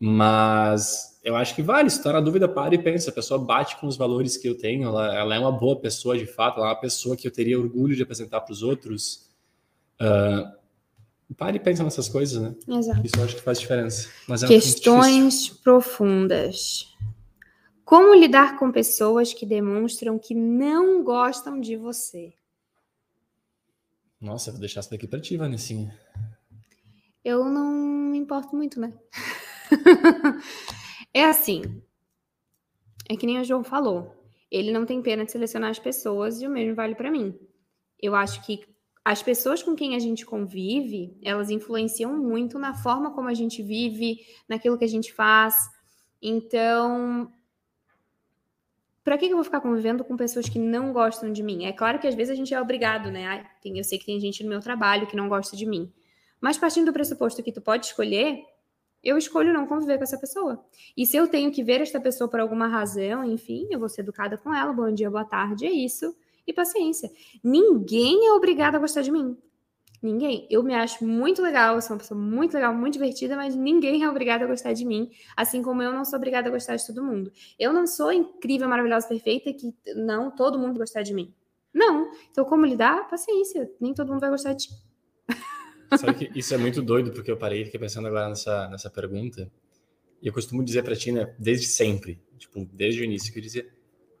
[0.00, 1.90] Mas eu acho que vale.
[1.90, 3.10] Se tá na dúvida, para e pensa.
[3.10, 6.16] A pessoa bate com os valores que eu tenho, ela, ela é uma boa pessoa
[6.16, 9.28] de fato, ela é uma pessoa que eu teria orgulho de apresentar para os outros.
[10.00, 10.56] Uh,
[11.36, 12.54] Pare e pensa nessas coisas, né?
[12.66, 13.04] Exato.
[13.04, 14.08] Isso eu acho que faz diferença.
[14.26, 16.96] Mas é Questões profundas.
[17.84, 22.32] Como lidar com pessoas que demonstram que não gostam de você?
[24.18, 25.94] Nossa, eu vou deixar isso daqui pra ti, Vanessinha.
[27.22, 28.94] Eu não me importo muito, né?
[31.12, 31.82] é assim.
[33.08, 34.14] É que nem o João falou.
[34.50, 37.38] Ele não tem pena de selecionar as pessoas e o mesmo vale para mim.
[38.00, 38.64] Eu acho que
[39.04, 43.62] as pessoas com quem a gente convive, elas influenciam muito na forma como a gente
[43.62, 45.54] vive, naquilo que a gente faz.
[46.20, 47.32] Então,
[49.02, 51.64] para que, eu vou ficar convivendo com pessoas que não gostam de mim?
[51.64, 53.46] É claro que às vezes a gente é obrigado, né?
[53.64, 55.90] eu sei que tem gente no meu trabalho que não gosta de mim.
[56.38, 58.42] Mas partindo do pressuposto que tu pode escolher,
[59.08, 60.64] eu escolho não conviver com essa pessoa.
[60.96, 64.02] E se eu tenho que ver esta pessoa por alguma razão, enfim, eu vou ser
[64.02, 66.14] educada com ela, bom dia, boa tarde, é isso
[66.48, 67.10] e paciência.
[67.44, 69.36] Ninguém é obrigado a gostar de mim.
[70.02, 70.46] Ninguém.
[70.48, 74.04] Eu me acho muito legal, eu sou uma pessoa muito legal, muito divertida, mas ninguém
[74.04, 76.86] é obrigado a gostar de mim, assim como eu não sou obrigada a gostar de
[76.86, 77.32] todo mundo.
[77.58, 81.34] Eu não sou incrível, maravilhosa, perfeita que não todo mundo gostar de mim.
[81.74, 82.10] Não.
[82.30, 83.08] Então, como lidar?
[83.08, 83.70] Paciência.
[83.80, 84.74] Nem todo mundo vai gostar de ti.
[85.96, 88.90] Sabe que isso é muito doido, porque eu parei e fiquei pensando agora nessa, nessa
[88.90, 89.50] pergunta.
[90.20, 93.42] E eu costumo dizer pra ti, né, desde sempre, tipo, desde o início, que eu
[93.42, 93.66] dizia,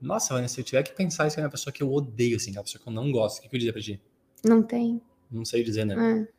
[0.00, 2.52] nossa, Vanessa, se eu tiver que pensar isso é uma pessoa que eu odeio, assim,
[2.52, 4.00] uma pessoa que eu não gosto, o que, que eu dizer pra ti?
[4.44, 5.00] Não tem.
[5.30, 6.22] Não sei dizer, né?
[6.24, 6.38] É.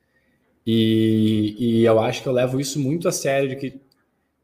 [0.66, 3.80] E, e eu acho que eu levo isso muito a sério, de que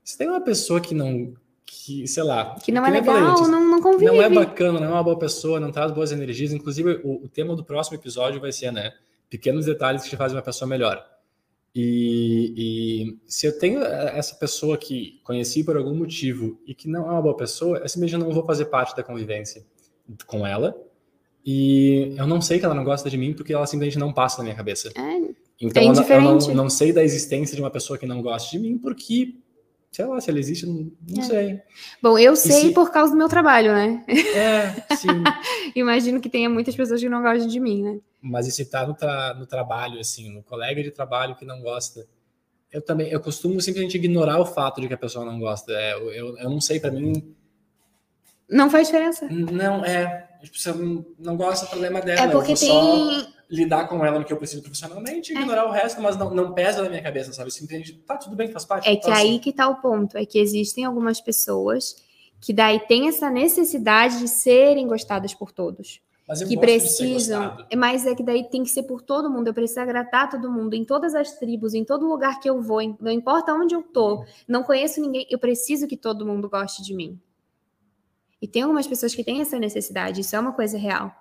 [0.03, 1.33] se tem uma pessoa que não,
[1.65, 2.55] que, sei lá...
[2.55, 4.05] Que não é legal, falei, não, não convive.
[4.05, 6.51] Não é bacana, não é uma boa pessoa, não traz boas energias.
[6.51, 8.93] Inclusive, o, o tema do próximo episódio vai ser, né?
[9.29, 11.05] Pequenos detalhes que te fazem uma pessoa melhor.
[11.75, 17.05] E, e, se eu tenho essa pessoa que conheci por algum motivo e que não
[17.07, 19.65] é uma boa pessoa, eu simplesmente não vou fazer parte da convivência
[20.25, 20.73] com ela.
[21.45, 24.37] E eu não sei que ela não gosta de mim porque ela simplesmente não passa
[24.37, 24.89] na minha cabeça.
[24.95, 28.05] É, então é eu, não, eu não, não, sei da existência de uma pessoa que
[28.05, 29.35] não gosta de mim porque
[29.95, 31.25] sei lá, se ela existe, não, não é.
[31.25, 31.61] sei.
[32.01, 32.73] Bom, eu sei se...
[32.73, 34.03] por causa do meu trabalho, né?
[34.09, 35.07] É, sim.
[35.73, 37.99] Imagino que tenha muitas pessoas que não gostam de mim, né?
[38.21, 41.61] Mas e se tá no, tra no trabalho, assim, no colega de trabalho que não
[41.61, 42.05] gosta,
[42.73, 45.71] eu também, eu costumo simplesmente ignorar o fato de que a pessoa não gosta.
[45.71, 47.33] É, eu, eu, não sei, para mim...
[48.49, 49.29] Não faz diferença.
[49.29, 50.27] Não, é.
[50.43, 52.19] Tipo, se eu não gosta, problema dela.
[52.19, 52.67] É porque tem...
[52.67, 55.39] Só lidar com ela no que eu preciso profissionalmente, é.
[55.39, 55.65] ignorar é.
[55.65, 57.51] o resto, mas não, não pesa na minha cabeça, sabe?
[57.51, 58.89] Simplesmente, tá, tudo bem, faz parte.
[58.89, 59.39] É que aí assim.
[59.39, 62.03] que tá o ponto, é que existem algumas pessoas
[62.41, 66.01] que daí tem essa necessidade de serem gostadas por todos.
[66.27, 69.47] Mas que precisam, mas é que daí tem que ser por todo mundo.
[69.47, 72.81] Eu preciso agradar todo mundo, em todas as tribos, em todo lugar que eu vou,
[72.99, 76.95] não importa onde eu tô, não conheço ninguém, eu preciso que todo mundo goste de
[76.95, 77.19] mim.
[78.41, 81.15] E tem algumas pessoas que têm essa necessidade, isso é uma coisa real.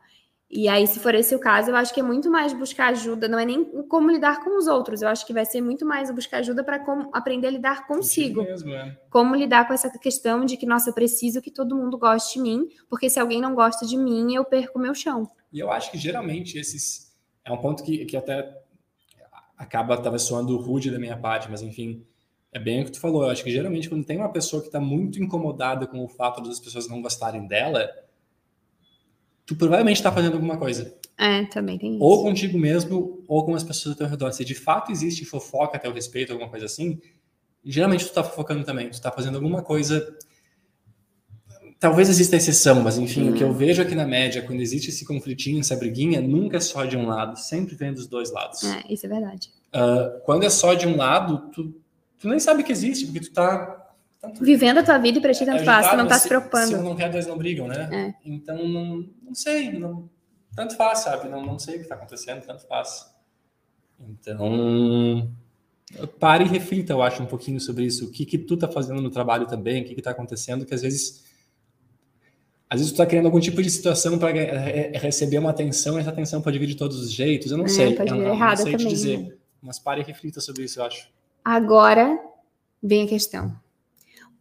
[0.57, 3.27] E aí, se for esse o caso, eu acho que é muito mais buscar ajuda,
[3.27, 6.13] não é nem como lidar com os outros, eu acho que vai ser muito mais
[6.13, 6.81] buscar ajuda para
[7.13, 8.45] aprender a lidar consigo.
[8.45, 8.97] Mesmo, é.
[9.11, 12.41] Como lidar com essa questão de que, nossa, eu preciso que todo mundo goste de
[12.41, 15.29] mim, porque se alguém não gosta de mim, eu perco o meu chão.
[15.53, 17.13] E eu acho que geralmente esses.
[17.45, 18.57] É um ponto que, que até
[19.59, 22.07] acaba talvez soando rude da minha parte, mas enfim,
[22.53, 23.25] é bem o que tu falou.
[23.25, 26.41] Eu acho que geralmente quando tem uma pessoa que está muito incomodada com o fato
[26.41, 27.91] das pessoas não gostarem dela
[29.47, 30.95] tu provavelmente está fazendo alguma coisa.
[31.19, 32.03] É, também tem isso.
[32.03, 34.33] Ou contigo mesmo, ou com as pessoas ao teu redor.
[34.33, 37.01] Se de fato existe fofoca até o respeito, alguma coisa assim,
[37.65, 38.89] geralmente tu está fofocando também.
[38.89, 40.17] Tu está fazendo alguma coisa.
[41.79, 43.55] Talvez exista exceção, mas enfim, o que eu uhum.
[43.55, 47.07] vejo aqui na média, quando existe esse conflitinho, essa briguinha, nunca é só de um
[47.07, 48.63] lado, sempre vem dos dois lados.
[48.65, 49.51] É, isso é verdade.
[49.69, 51.75] Uh, quando é só de um lado, tu,
[52.19, 53.84] tu nem sabe que existe, porque tu tá
[54.41, 56.69] Vivendo a tua vida e pra ti tanto é, faz, tu não tá se preocupando.
[56.69, 57.89] Se um não quer, dois não brigam, né?
[57.93, 58.15] É.
[58.29, 60.09] Então, não, não sei, não,
[60.55, 61.29] tanto faz, sabe?
[61.29, 63.13] Não, não sei o que tá acontecendo, tanto faz.
[64.01, 65.31] Então,
[66.19, 68.07] pare e reflita, eu acho, um pouquinho sobre isso.
[68.07, 70.75] O que que tu tá fazendo no trabalho também, o que que tá acontecendo, que
[70.75, 71.25] às vezes
[72.69, 74.33] Às vezes tu tá criando algum tipo de situação para
[75.01, 77.53] receber uma atenção e essa atenção pode vir de todos os jeitos.
[77.53, 77.95] Eu não é, sei.
[77.95, 79.19] Pode vir eu, errada não sei também, te dizer.
[79.19, 79.33] Né?
[79.63, 81.09] Mas pare e reflita sobre isso, eu acho.
[81.45, 82.19] Agora
[82.83, 83.55] vem a questão.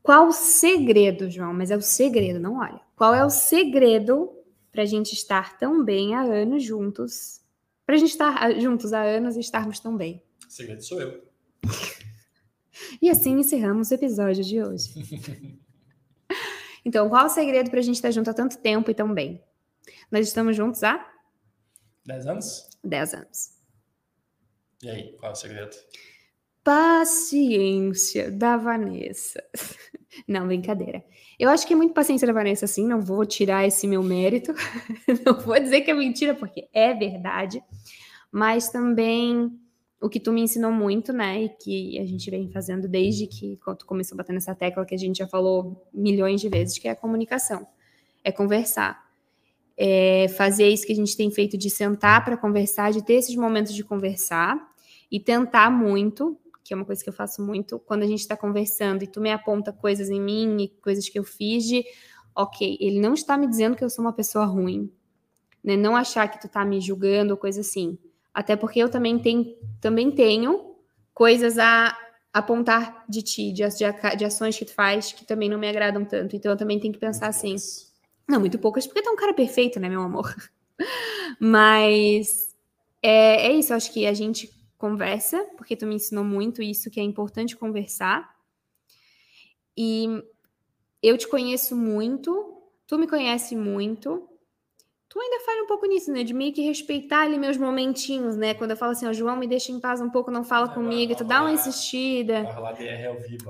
[0.03, 1.53] Qual o segredo, João?
[1.53, 2.81] Mas é o segredo, não olha.
[2.93, 4.29] Qual é o segredo
[4.69, 7.41] para a gente estar tão bem há anos juntos?
[7.85, 10.21] Para a gente estar juntos há anos e estarmos tão bem.
[10.45, 11.23] O segredo sou eu.
[13.01, 14.89] e assim encerramos o episódio de hoje.
[16.83, 19.41] então, qual o segredo para a gente estar junto há tanto tempo e tão bem?
[20.11, 21.09] Nós estamos juntos há?
[22.05, 22.69] Dez anos?
[22.83, 23.53] Dez anos.
[24.81, 25.77] E aí, qual é o segredo?
[26.63, 29.43] Paciência da Vanessa.
[30.27, 31.03] Não, brincadeira.
[31.37, 32.87] Eu acho que é muito paciência da Vanessa, sim.
[32.87, 34.53] Não vou tirar esse meu mérito.
[35.25, 37.61] Não vou dizer que é mentira, porque é verdade.
[38.31, 39.51] Mas também
[40.01, 41.43] o que tu me ensinou muito, né?
[41.43, 44.95] E que a gente vem fazendo desde que quando começou a bater nessa tecla que
[44.95, 47.67] a gente já falou milhões de vezes, que é a comunicação.
[48.23, 49.03] É conversar.
[49.75, 53.35] É fazer isso que a gente tem feito de sentar para conversar, de ter esses
[53.35, 54.57] momentos de conversar
[55.11, 58.37] e tentar muito que é uma coisa que eu faço muito, quando a gente está
[58.37, 61.83] conversando e tu me aponta coisas em mim e coisas que eu fiz de,
[62.35, 64.91] ok, ele não está me dizendo que eu sou uma pessoa ruim,
[65.63, 65.75] né?
[65.75, 67.97] Não achar que tu tá me julgando ou coisa assim.
[68.33, 70.75] Até porque eu também tenho, também tenho
[71.13, 71.97] coisas a
[72.33, 76.03] apontar de ti, de, de, de ações que tu faz que também não me agradam
[76.03, 76.35] tanto.
[76.35, 77.55] Então eu também tenho que pensar assim.
[78.27, 80.33] Não, muito poucas, porque tu é um cara perfeito, né, meu amor?
[81.39, 82.55] Mas
[83.01, 84.49] é, é isso, acho que a gente
[84.83, 88.35] conversa, porque tu me ensinou muito isso, que é importante conversar.
[89.77, 90.21] E
[91.01, 94.27] eu te conheço muito, tu me conhece muito,
[95.13, 96.23] tu ainda fala um pouco nisso, né?
[96.23, 98.55] De meio que respeitar ali meus momentinhos, né?
[98.55, 101.11] Quando eu falo assim, ó, João, me deixa em paz um pouco, não fala comigo,
[101.11, 102.43] e tu dá uma insistida.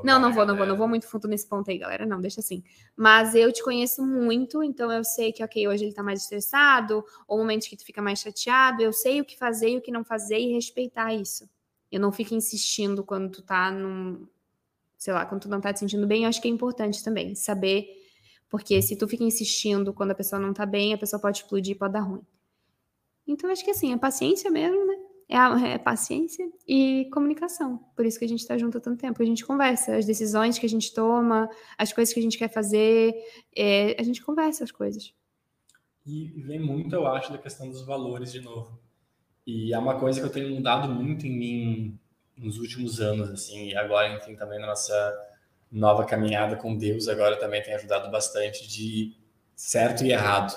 [0.03, 2.05] Não, não vou, não vou, não vou muito fundo nesse ponto aí, galera.
[2.05, 2.61] Não, deixa assim.
[2.97, 7.01] Mas eu te conheço muito, então eu sei que, ok, hoje ele tá mais estressado,
[7.25, 9.89] ou momentos que tu fica mais chateado, eu sei o que fazer e o que
[9.89, 11.49] não fazer e respeitar isso.
[11.89, 14.27] Eu não fico insistindo quando tu tá num.
[14.97, 17.35] Sei lá, quando tu não tá te sentindo bem, eu acho que é importante também
[17.35, 18.02] saber
[18.53, 21.75] porque se tu fica insistindo quando a pessoa não tá bem, a pessoa pode explodir,
[21.75, 22.21] pode dar ruim.
[23.25, 24.93] Então, acho que assim, é paciência mesmo, né?
[25.27, 27.79] É, a, é paciência e comunicação.
[27.95, 29.23] Por isso que a gente tá junto há tanto tempo.
[29.23, 32.47] A gente conversa, as decisões que a gente toma, as coisas que a gente quer
[32.47, 33.15] fazer,
[33.57, 35.15] é, a gente conversa as coisas.
[36.05, 38.79] E vem muito, eu acho, da questão dos valores de novo.
[39.47, 41.99] E é uma coisa que eu tenho mudado muito em mim
[42.37, 44.93] nos últimos anos, assim, e agora, enfim, também na nossa
[45.73, 49.15] nova caminhada com Deus agora também tem ajudado bastante de
[49.55, 50.55] certo e errado.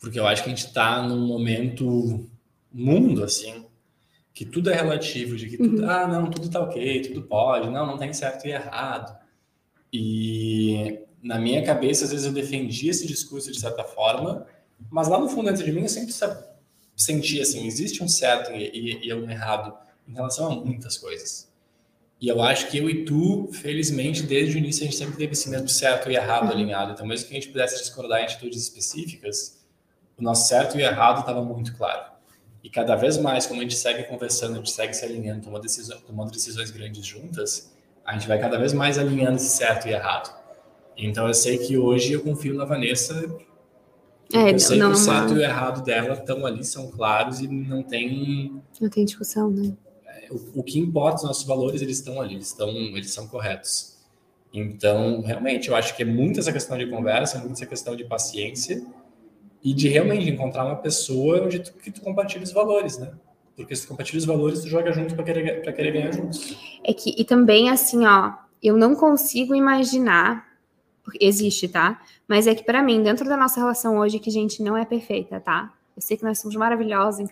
[0.00, 2.28] Porque eu acho que a gente está num momento
[2.72, 3.64] mundo assim,
[4.34, 5.88] que tudo é relativo, de que tudo, uhum.
[5.88, 9.16] ah, não, tudo tá ok, tudo pode, não, não tem certo e errado.
[9.92, 14.44] E na minha cabeça, às vezes eu defendia esse discurso de certa forma,
[14.90, 16.12] mas lá no fundo dentro de mim eu sempre
[16.96, 19.72] sentia assim, existe um certo e, e, e um errado
[20.06, 21.45] em relação a muitas coisas.
[22.20, 25.32] E eu acho que eu e tu, felizmente, desde o início, a gente sempre teve
[25.32, 26.92] esse mesmo certo e errado alinhado.
[26.92, 29.62] Então, mesmo que a gente pudesse discordar em atitudes específicas,
[30.18, 32.10] o nosso certo e errado estava muito claro.
[32.64, 35.62] E cada vez mais, como a gente segue conversando, a gente segue se alinhando, tomando
[35.62, 37.72] decisões, tomando decisões grandes juntas,
[38.04, 40.34] a gente vai cada vez mais alinhando esse certo e errado.
[40.96, 43.14] Então, eu sei que hoje eu confio na Vanessa.
[44.32, 45.36] É, eu sei não, que o certo não.
[45.36, 48.60] e o errado dela estão ali, são claros e não tem.
[48.80, 49.76] Não tem discussão, né?
[50.30, 53.96] O, o, que importa, os nossos valores, eles estão ali, eles, estão, eles são corretos.
[54.52, 58.04] Então, realmente, eu acho que é muito essa questão de conversa, muito essa questão de
[58.04, 58.84] paciência
[59.62, 63.12] e de realmente encontrar uma pessoa onde tu, que tu compartilha os valores, né?
[63.56, 66.56] Porque se tu compartilha os valores, tu joga junto para querer, pra querer ganhar juntos.
[66.84, 70.46] É que, e também, assim, ó, eu não consigo imaginar,
[71.20, 72.02] existe, tá?
[72.28, 74.84] Mas é que para mim, dentro da nossa relação hoje, que a gente não é
[74.84, 75.72] perfeita, tá?
[75.96, 77.28] Eu sei que nós somos maravilhosos,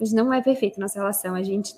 [0.00, 1.34] mas não é perfeita nossa relação.
[1.34, 1.74] A gente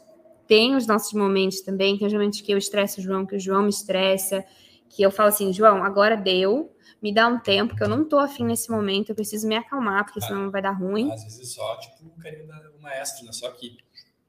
[0.49, 3.41] tem os nossos momentos também, tem os momentos que eu estresso o João, que o
[3.41, 4.43] João me estressa,
[4.89, 8.19] que eu falo assim, João, agora deu, me dá um tempo, que eu não tô
[8.19, 11.13] afim nesse momento, eu preciso me acalmar, porque senão vai dar ruim.
[11.13, 13.33] Às vezes só, tipo, o carinho do maestro, né?
[13.33, 13.77] Só aqui.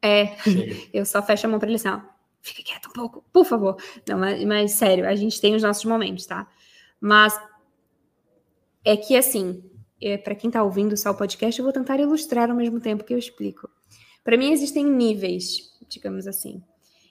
[0.01, 0.75] É, Chega.
[0.93, 2.01] eu só fecho a mão para ele assim, ó,
[2.41, 3.77] fica quieto um pouco, por favor.
[4.05, 6.47] Não, mas, mas sério, a gente tem os nossos momentos, tá?
[6.99, 7.39] Mas
[8.84, 9.63] é que assim,
[10.01, 13.05] é, para quem tá ouvindo só o podcast, eu vou tentar ilustrar ao mesmo tempo
[13.05, 13.69] que eu explico.
[14.23, 16.63] Para mim existem níveis digamos assim.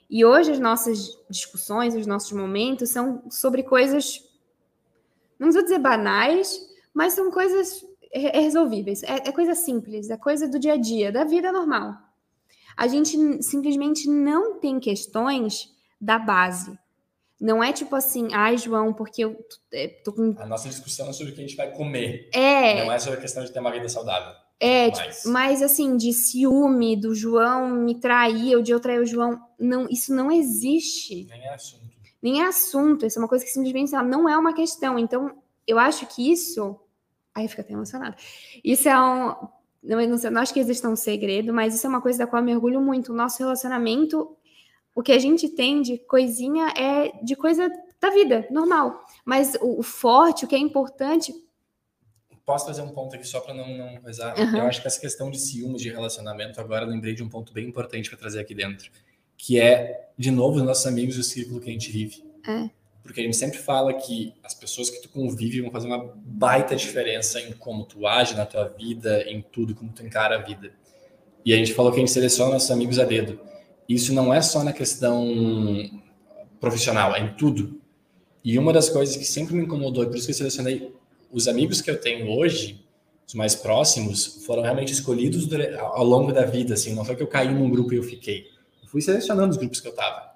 [0.08, 4.24] E hoje as nossas discussões, os nossos momentos são sobre coisas,
[5.38, 6.58] não vou dizer banais,
[6.94, 9.02] mas são coisas resolvíveis.
[9.02, 11.94] É, é coisa simples, é coisa do dia a dia, da vida normal.
[12.76, 16.78] A gente simplesmente não tem questões da base.
[17.40, 20.34] Não é tipo assim, ai, João, porque eu é, tô com.
[20.38, 22.28] A nossa discussão é sobre o que a gente vai comer.
[22.32, 22.84] É.
[22.84, 24.32] Não é sobre a questão de ter uma vida saudável.
[24.60, 25.16] É, mas...
[25.16, 29.40] Tipo, mas assim, de ciúme do João me trair, ou de eu trair o João,
[29.58, 31.26] não, isso não existe.
[31.26, 31.88] Nem é assunto.
[32.20, 34.98] Nem é assunto, isso é uma coisa que simplesmente não é uma questão.
[34.98, 36.76] Então, eu acho que isso.
[37.34, 38.16] Aí fica até emocionada.
[38.64, 39.36] Isso é um.
[39.80, 42.26] Não, não, sei, não acho que exista um segredo, mas isso é uma coisa da
[42.26, 43.12] qual eu mergulho muito.
[43.12, 44.36] O nosso relacionamento,
[44.92, 49.04] o que a gente tem de coisinha é de coisa da vida, normal.
[49.24, 51.32] Mas o, o forte, o que é importante,
[52.48, 54.34] posso fazer um ponto aqui só para não, não coisar?
[54.38, 54.56] Uhum.
[54.56, 57.68] Eu acho que essa questão de ciúmes de relacionamento, agora lembrei de um ponto bem
[57.68, 58.90] importante para trazer aqui dentro,
[59.37, 62.24] que é, de novo, os nossos amigos e o círculo que a gente vive.
[62.48, 62.70] É.
[63.02, 66.74] Porque a gente sempre fala que as pessoas que tu convive vão fazer uma baita
[66.74, 70.72] diferença em como tu age na tua vida, em tudo, como tu encara a vida.
[71.44, 73.38] E a gente falou que a gente seleciona nossos amigos a dedo.
[73.87, 75.30] Isso não é só na questão
[76.58, 77.78] profissional, é em tudo.
[78.42, 80.97] E uma das coisas que sempre me incomodou, e por isso que eu selecionei
[81.30, 82.84] os amigos que eu tenho hoje,
[83.26, 87.26] os mais próximos, foram realmente escolhidos ao longo da vida, assim, não foi que eu
[87.26, 88.46] caí num grupo e eu fiquei.
[88.82, 90.28] Eu fui selecionando os grupos que eu tava.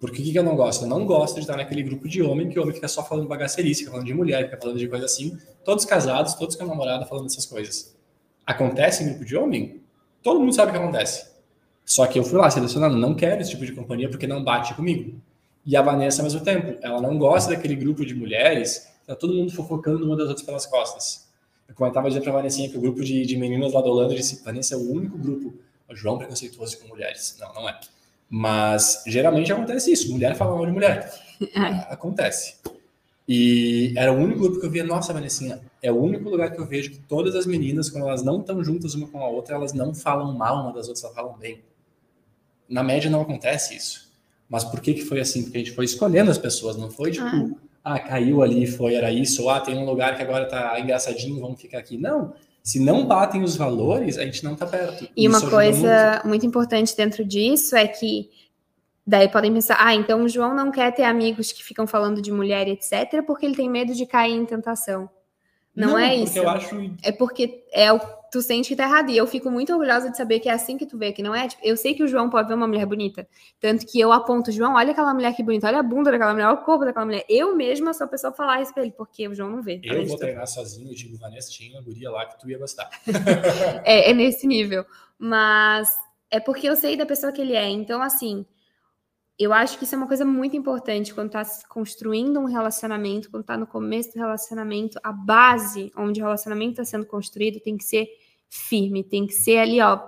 [0.00, 0.84] Porque o que, que eu não gosto?
[0.84, 3.26] Eu não gosto de estar naquele grupo de homem que o homem fica só falando
[3.28, 6.66] bagacerice, fica falando de mulher, fica falando de coisa assim, todos casados, todos com a
[6.66, 7.96] namorada falando essas coisas.
[8.44, 9.80] Acontece em grupo de homem?
[10.22, 11.32] Todo mundo sabe o que acontece.
[11.84, 14.74] Só que eu fui lá selecionando, não quero esse tipo de companhia porque não bate
[14.74, 15.20] comigo.
[15.64, 19.34] E a Vanessa, ao mesmo tempo, ela não gosta daquele grupo de mulheres Tá todo
[19.34, 21.28] mundo fofocando uma das outras pelas costas.
[21.68, 24.42] Eu comentava dizer pra Vanessinha que o grupo de, de meninas lá do Holanda disse:
[24.42, 25.54] Vanessa é o único grupo.
[25.88, 27.36] O João preconceituoso com mulheres.
[27.38, 27.78] Não, não é.
[28.28, 30.10] Mas geralmente acontece isso.
[30.10, 31.12] Mulher fala mal de mulher.
[31.88, 32.56] acontece.
[33.28, 36.60] E era o único grupo que eu via, nossa, Vanessinha, é o único lugar que
[36.60, 39.54] eu vejo que todas as meninas, quando elas não estão juntas uma com a outra,
[39.54, 41.62] elas não falam mal uma das outras, elas falam bem.
[42.68, 44.12] Na média não acontece isso.
[44.48, 45.42] Mas por que, que foi assim?
[45.42, 47.50] Porque a gente foi escolhendo as pessoas, não foi tipo, ah
[47.84, 51.38] ah, caiu ali, foi, era isso, ou ah, tem um lugar que agora tá engraçadinho,
[51.38, 51.98] vamos ficar aqui.
[51.98, 55.06] Não, se não batem os valores, a gente não tá perto.
[55.14, 56.28] E uma coisa muito.
[56.28, 58.30] muito importante dentro disso é que
[59.06, 62.32] daí podem pensar, ah, então o João não quer ter amigos que ficam falando de
[62.32, 65.10] mulher, etc, porque ele tem medo de cair em tentação.
[65.74, 66.46] Não, não é isso.
[66.46, 66.76] Acho...
[67.02, 67.98] É porque é o
[68.34, 69.10] tu sente que tá errado.
[69.10, 71.32] E eu fico muito orgulhosa de saber que é assim que tu vê, que não
[71.32, 71.46] é?
[71.46, 73.26] Tipo, eu sei que o João pode ver uma mulher bonita.
[73.60, 76.46] Tanto que eu aponto, João, olha aquela mulher que bonita, olha a bunda daquela mulher,
[76.46, 77.24] olha o corpo daquela mulher.
[77.28, 79.80] Eu mesma sou a pessoa falar isso pra ele, porque o João não vê.
[79.84, 82.90] Eu vou treinar sozinho e digo, Vanessa, tinha uma guria lá que tu ia gostar.
[83.84, 84.84] é, é nesse nível.
[85.16, 85.88] Mas
[86.28, 87.68] é porque eu sei da pessoa que ele é.
[87.68, 88.44] Então, assim,
[89.38, 93.42] eu acho que isso é uma coisa muito importante quando está construindo um relacionamento, quando
[93.42, 97.84] está no começo do relacionamento, a base onde o relacionamento está sendo construído tem que
[97.84, 98.08] ser
[98.48, 100.00] firme, tem que ser ali, ó,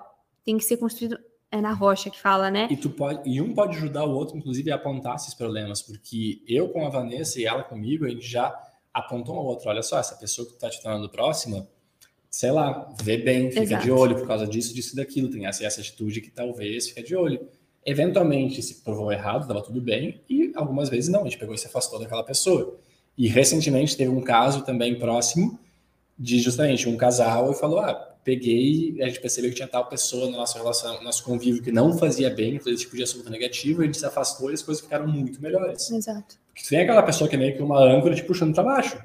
[0.44, 1.18] tem que ser construído
[1.50, 2.68] é na rocha que fala, né?
[2.70, 6.42] E tu pode, e um pode ajudar o outro, inclusive, a apontar esses problemas, porque
[6.46, 8.54] eu com a Vanessa e ela comigo, a gente já
[8.92, 11.68] apontou um ao outro, olha só, essa pessoa que tu tá te tornando próxima,
[12.28, 13.84] sei lá, vê bem, fica Exato.
[13.84, 17.14] de olho por causa disso, disso, daquilo, tem essa, essa atitude que talvez fica de
[17.14, 17.48] olho.
[17.86, 21.58] Eventualmente se provou errado, dava tudo bem, e algumas vezes não, a gente pegou e
[21.58, 22.76] se afastou daquela pessoa.
[23.16, 25.58] E recentemente teve um caso também próximo
[26.18, 27.94] de justamente um casal e falou: ah,
[28.24, 31.70] peguei, a gente percebeu que tinha tal pessoa na nossa relação, no nosso convívio que
[31.70, 34.54] não fazia bem, fazia esse tipo de assunto negativo, e a gente se afastou e
[34.54, 35.88] as coisas ficaram muito melhores.
[35.88, 36.36] Exato.
[36.52, 38.98] Porque tem aquela pessoa que é meio que uma âncora te puxando para baixo.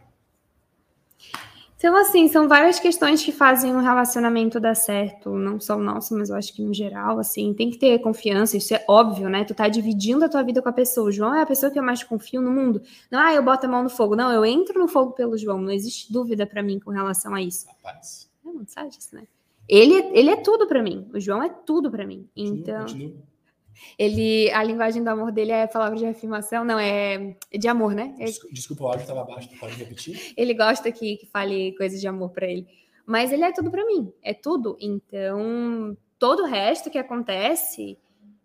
[1.81, 6.15] Então, assim, são várias questões que fazem um relacionamento dar certo, não só o nosso,
[6.15, 9.43] mas eu acho que no geral, assim, tem que ter confiança, isso é óbvio, né?
[9.43, 11.07] Tu tá dividindo a tua vida com a pessoa.
[11.07, 12.83] O João é a pessoa que eu mais confio no mundo.
[13.09, 14.15] Não, ah, eu boto a mão no fogo.
[14.15, 17.41] Não, eu entro no fogo pelo João, não existe dúvida para mim com relação a
[17.41, 17.65] isso.
[17.65, 18.29] Rapaz.
[18.45, 19.23] É, não sabe disso, né?
[19.67, 21.09] Ele, ele é tudo para mim.
[21.11, 22.29] O João é tudo para mim.
[22.35, 23.30] Então, continua.
[23.97, 28.15] Ele, a linguagem do amor dele é palavra de afirmação, não é de amor, né?
[28.19, 28.25] É...
[28.51, 30.33] Desculpa, o áudio estava baixo, pode repetir?
[30.35, 32.67] ele gosta que, que fale coisas de amor para ele,
[33.05, 34.77] mas ele é tudo para mim, é tudo.
[34.79, 37.97] Então, todo o resto que acontece,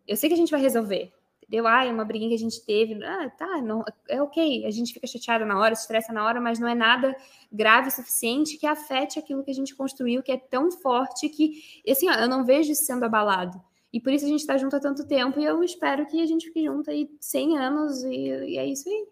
[0.06, 1.12] eu sei que a gente vai resolver
[1.48, 4.70] deu, ah, é uma briguinha que a gente teve, ah, tá, não, é ok, a
[4.70, 7.14] gente fica chateada na hora, se estressa na hora, mas não é nada
[7.52, 11.82] grave o suficiente que afete aquilo que a gente construiu, que é tão forte que,
[11.88, 13.62] assim, ó, eu não vejo isso sendo abalado.
[13.96, 16.26] E por isso a gente está junto há tanto tempo e eu espero que a
[16.26, 19.08] gente fique junto aí 100 anos e, e é isso aí.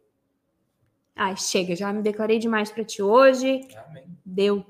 [1.16, 3.66] Ah, chega, já me declarei demais para ti hoje.
[3.88, 4.04] Amém.
[4.26, 4.62] Deu.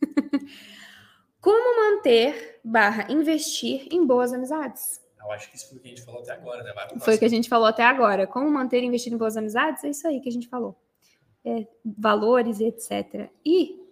[1.40, 5.02] Como manter barra investir em boas amizades?
[5.18, 6.72] Eu acho que isso foi o que a gente falou até agora, né?
[7.00, 8.26] foi o que a gente falou até agora.
[8.28, 9.82] Como manter e investir em boas amizades?
[9.82, 10.78] É isso aí que a gente falou.
[11.44, 13.28] É, valores, etc.
[13.44, 13.82] E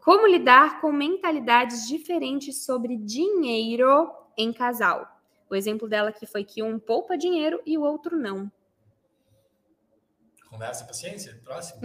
[0.00, 5.20] como lidar com mentalidades diferentes sobre dinheiro em casal.
[5.48, 8.50] O exemplo dela aqui foi que um poupa dinheiro e o outro não.
[10.48, 11.80] Conversa, paciência, próximo.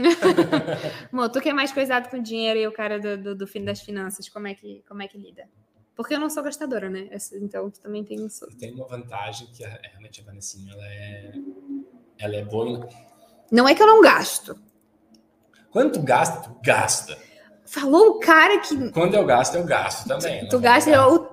[1.12, 3.64] Amor, tu que é mais coisado com dinheiro e o cara do, do, do fim
[3.64, 5.48] das finanças, como é, que, como é que lida?
[5.96, 7.10] Porque eu não sou gastadora, né?
[7.34, 8.46] Então tu também tem isso.
[8.60, 11.32] Tem uma vantagem que a, realmente a Vanessinha, ela é,
[12.20, 12.88] ela é boa.
[13.52, 14.62] Não é que eu não gasto.
[15.72, 17.18] Quando tu gasta, tu gasta.
[17.66, 18.92] Falou o cara que.
[18.92, 20.42] Quando eu gasto, eu gasto também.
[20.42, 21.27] Tu, tu gasta eu, tu,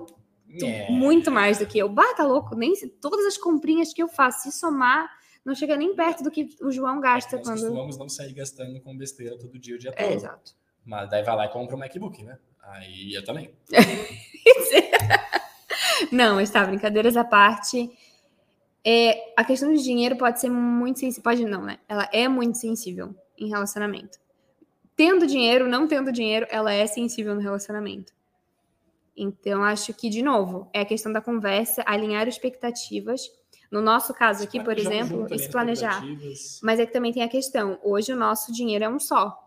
[0.63, 0.89] é.
[0.91, 1.89] muito mais do que eu.
[1.89, 2.55] Bah, tá louco?
[2.55, 5.09] Nem se, todas as comprinhas que eu faço, se somar,
[5.43, 7.49] não chega nem perto do que o João gasta é quando.
[7.49, 10.11] Nós costumamos não sair gastando com besteira todo dia, o dia é, todo.
[10.11, 10.53] É, exato.
[10.85, 12.37] Mas daí vai lá e compra um MacBook, né?
[12.61, 13.51] Aí eu também.
[16.11, 17.91] não, está brincadeiras à parte.
[18.83, 21.23] É, a questão de dinheiro pode ser muito sensível.
[21.23, 21.79] Pode não, né?
[21.89, 24.19] Ela é muito sensível em relacionamento
[24.95, 28.13] tendo dinheiro, não tendo dinheiro, ela é sensível no relacionamento.
[29.15, 33.21] Então, acho que, de novo, é a questão da conversa, alinhar expectativas.
[33.71, 36.03] No nosso caso aqui, por exemplo, se planejar.
[36.61, 39.41] Mas é que também tem a questão: hoje o nosso dinheiro é um só.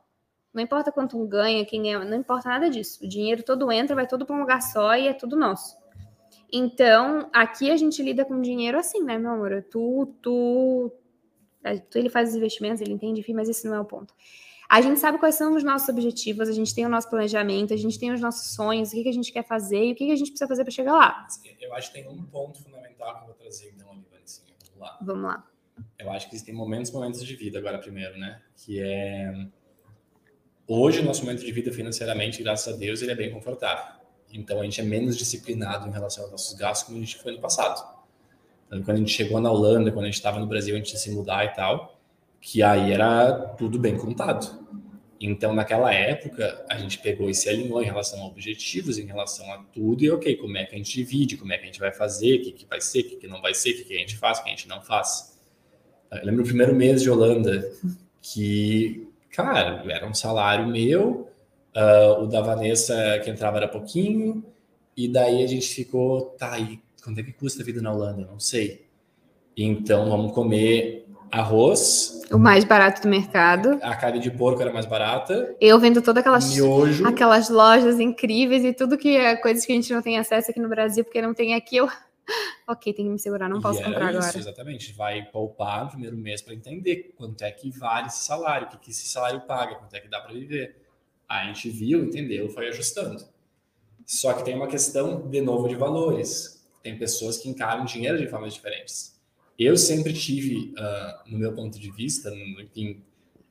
[0.53, 3.05] Não importa quanto um ganha, quem é, não importa nada disso.
[3.05, 5.77] O dinheiro todo entra, vai todo para um lugar só e é tudo nosso.
[6.51, 9.65] Então, aqui a gente lida com dinheiro assim, né, meu amor?
[9.71, 10.91] Tu, tu,
[11.91, 14.15] tu ele faz os investimentos, ele entende, enfim, mas esse não é o ponto.
[14.69, 17.77] A gente sabe quais são os nossos objetivos, a gente tem o nosso planejamento, a
[17.77, 20.05] gente tem os nossos sonhos, o que, que a gente quer fazer e o que,
[20.05, 21.27] que a gente precisa fazer para chegar lá.
[21.59, 24.53] Eu acho que tem um ponto fundamental que eu vou trazer, então, ali, Vanicinha.
[24.75, 24.99] Vamos lá.
[25.01, 25.47] Vamos lá.
[25.99, 28.43] Eu acho que existem momentos momentos de vida agora, primeiro, né?
[28.57, 29.47] Que é.
[30.67, 33.99] Hoje, o nosso momento de vida financeiramente, graças a Deus, ele é bem confortável.
[34.31, 37.33] Então, a gente é menos disciplinado em relação aos nossos gastos como a gente foi
[37.33, 37.97] no passado.
[38.67, 40.93] Então, quando a gente chegou na Holanda, quando a gente estava no Brasil, a gente
[40.93, 41.98] ia se mudar e tal
[42.41, 44.67] que aí era tudo bem contado.
[45.21, 49.53] Então, naquela época, a gente pegou e se alinhou em relação a objetivos, em relação
[49.53, 51.81] a tudo, e ok, como é que a gente divide, como é que a gente
[51.81, 53.85] vai fazer, o que, que vai ser, o que, que não vai ser, o que,
[53.85, 55.37] que a gente faz, o que a gente não faz.
[56.13, 57.69] Eu lembro o primeiro mês de Holanda,
[58.23, 61.29] que, cara, era um salário meu,
[61.75, 64.45] uh, o da Vanessa que entrava era pouquinho,
[64.97, 68.25] e daí a gente ficou, tá, e quanto é que custa a vida na Holanda?
[68.25, 68.87] Não sei.
[69.57, 72.23] Então, vamos comer arroz.
[72.31, 73.79] O mais barato do mercado.
[73.83, 75.57] A carne de porco era mais barata.
[75.61, 77.07] Eu vendo todas aquelas, miojo.
[77.07, 80.61] aquelas lojas incríveis e tudo que é coisas que a gente não tem acesso aqui
[80.61, 81.77] no Brasil, porque não tem aqui.
[81.77, 81.89] Eu...
[82.69, 84.39] ok, tem que me segurar, não posso comprar isso, agora.
[84.39, 84.93] Exatamente.
[84.93, 88.79] Vai poupar no primeiro mês para entender quanto é que vale esse salário, o que,
[88.79, 90.77] que esse salário paga, quanto é que dá para viver.
[91.29, 93.25] Aí a gente viu, entendeu, foi ajustando.
[94.07, 96.67] Só que tem uma questão, de novo, de valores.
[96.83, 99.18] Tem pessoas que encaram dinheiro de formas diferentes
[99.59, 103.03] eu sempre tive, uh, no meu ponto de vista, enfim,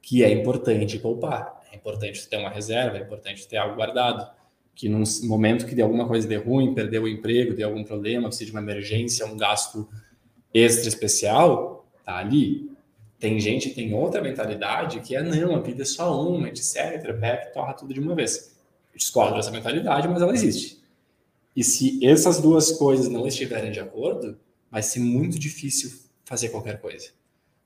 [0.02, 1.62] que é importante poupar.
[1.72, 4.32] É importante ter uma reserva, é importante ter algo guardado.
[4.74, 8.30] Que num momento que de alguma coisa de ruim, perdeu o emprego, de algum problema,
[8.30, 9.90] precisa de uma emergência, um gasto
[10.54, 12.72] extra especial, tá ali.
[13.20, 17.02] Tem gente que tem outra mentalidade que é não, a vida é só uma, etc.
[17.20, 18.56] Pega e torra tudo de uma vez.
[18.94, 20.80] Eu discordo dessa mentalidade, mas ela existe.
[21.56, 24.38] E se essas duas coisas não estiverem de acordo,
[24.72, 25.92] vai ser muito difícil
[26.26, 27.10] fazer qualquer coisa.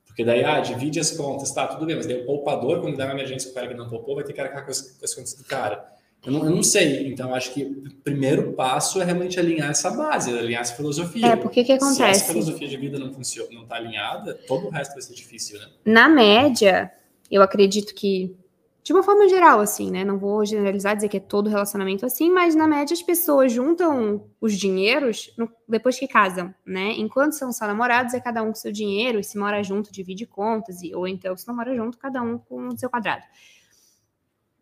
[0.06, 3.06] Porque daí, ah, divide as contas, tá, tudo bem, mas daí o poupador, quando dá
[3.06, 5.06] uma emergência com o cara que não poupou, vai ter que arcar com as, com
[5.06, 5.90] as contas do cara.
[6.24, 9.90] Eu não, eu não, sei, então acho que o primeiro passo é realmente alinhar essa
[9.90, 11.28] base, alinhar essa filosofia.
[11.28, 11.96] É, porque que acontece?
[11.96, 15.16] Se essa filosofia de vida não funciona, não está alinhada, todo o resto vai ser
[15.16, 15.66] difícil, né?
[15.84, 16.92] Na média,
[17.32, 18.36] eu acredito que
[18.84, 20.04] de uma forma geral, assim, né?
[20.04, 24.26] Não vou generalizar, dizer que é todo relacionamento assim, mas na média as pessoas juntam
[24.40, 26.94] os dinheiros no, depois que casam, né?
[26.94, 30.26] Enquanto são só namorados, é cada um com seu dinheiro, e se mora junto, divide
[30.26, 33.24] contas, e, ou então se não mora junto, cada um com o seu quadrado.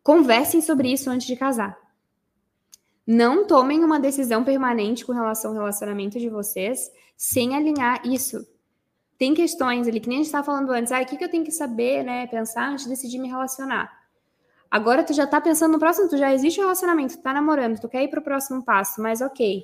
[0.03, 1.77] Conversem sobre isso antes de casar.
[3.07, 8.45] Não tomem uma decisão permanente com relação ao relacionamento de vocês sem alinhar isso.
[9.17, 11.29] Tem questões ali, que nem a gente estava falando antes, ah, o que, que eu
[11.29, 12.27] tenho que saber, né?
[12.27, 13.98] Pensar antes de decidir me relacionar
[14.69, 17.79] Agora tu já tá pensando no próximo, tu já existe um relacionamento, tu tá namorando,
[17.79, 19.63] tu quer ir pro próximo passo, mas ok.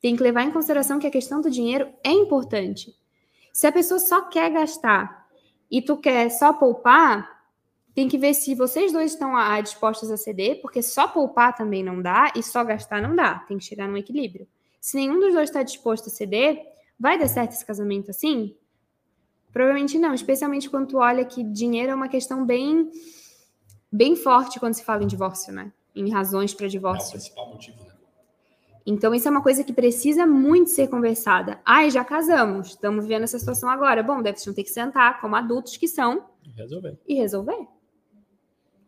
[0.00, 2.94] Tem que levar em consideração que a questão do dinheiro é importante.
[3.52, 5.26] Se a pessoa só quer gastar
[5.70, 7.38] e tu quer só poupar,
[7.94, 12.00] tem que ver se vocês dois estão dispostos a ceder, porque só poupar também não
[12.00, 13.40] dá e só gastar não dá.
[13.40, 14.46] Tem que chegar num equilíbrio.
[14.80, 16.64] Se nenhum dos dois está disposto a ceder,
[17.00, 18.54] vai dar certo esse casamento assim?
[19.52, 22.88] Provavelmente não, especialmente quando tu olha que dinheiro é uma questão bem
[23.90, 25.72] bem forte quando se fala em divórcio, né?
[25.94, 27.06] Em razões para divórcio.
[27.06, 27.92] É o principal motivo, né?
[28.90, 31.60] Então, isso é uma coisa que precisa muito ser conversada.
[31.62, 34.02] Ai, já casamos, estamos vivendo essa situação agora.
[34.02, 36.26] Bom, deve ter que sentar como adultos que são.
[36.42, 36.98] E resolver.
[37.06, 37.68] E resolver.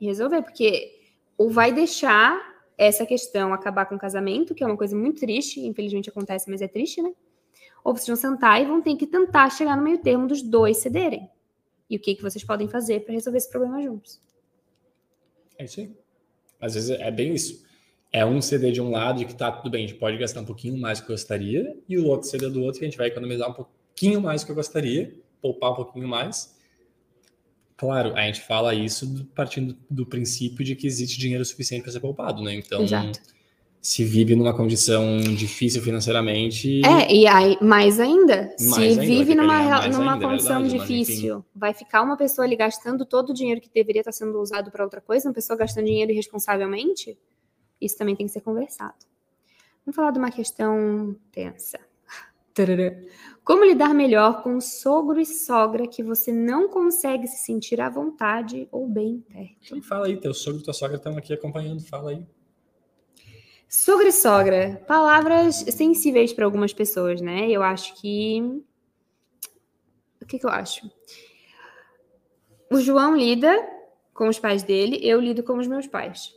[0.01, 1.01] E resolver, porque
[1.37, 2.39] ou vai deixar
[2.79, 6.63] essa questão acabar com o casamento, que é uma coisa muito triste, infelizmente acontece, mas
[6.63, 7.13] é triste, né?
[7.85, 10.79] Ou vocês vão sentar e vão ter que tentar chegar no meio termo dos dois
[10.79, 11.31] cederem.
[11.91, 14.19] E o que, que vocês podem fazer para resolver esse problema juntos.
[15.61, 15.91] É isso aí.
[16.61, 17.65] Às vezes é bem isso.
[18.13, 20.45] É um CD de um lado que tá tudo bem, a gente pode gastar um
[20.45, 22.99] pouquinho mais do que eu gostaria, e o outro CD do outro que a gente
[22.99, 26.59] vai economizar um pouquinho mais do que eu gostaria, poupar um pouquinho mais.
[27.77, 32.01] Claro, a gente fala isso partindo do princípio de que existe dinheiro suficiente para ser
[32.01, 32.55] poupado, né?
[32.55, 33.21] Então, Exato
[33.81, 36.83] se vive numa condição difícil financeiramente.
[36.85, 40.79] É, e aí, mais ainda, mais se ainda, vive numa, numa ainda, é condição verdade,
[40.79, 44.71] difícil, vai ficar uma pessoa ali gastando todo o dinheiro que deveria estar sendo usado
[44.71, 47.19] para outra coisa, uma pessoa gastando dinheiro irresponsavelmente,
[47.81, 48.97] isso também tem que ser conversado.
[49.87, 51.81] Vamos falar de uma questão tensa.
[53.43, 58.69] Como lidar melhor com sogro e sogra que você não consegue se sentir à vontade
[58.71, 59.83] ou bem perto?
[59.83, 62.27] Fala aí, teu sogro e tua sogra estão aqui acompanhando, fala aí.
[63.73, 67.49] Sogra e sogra, palavras sensíveis para algumas pessoas, né?
[67.49, 68.43] Eu acho que.
[70.21, 70.91] O que, que eu acho?
[72.69, 73.57] O João lida
[74.13, 76.35] com os pais dele, eu lido com os meus pais.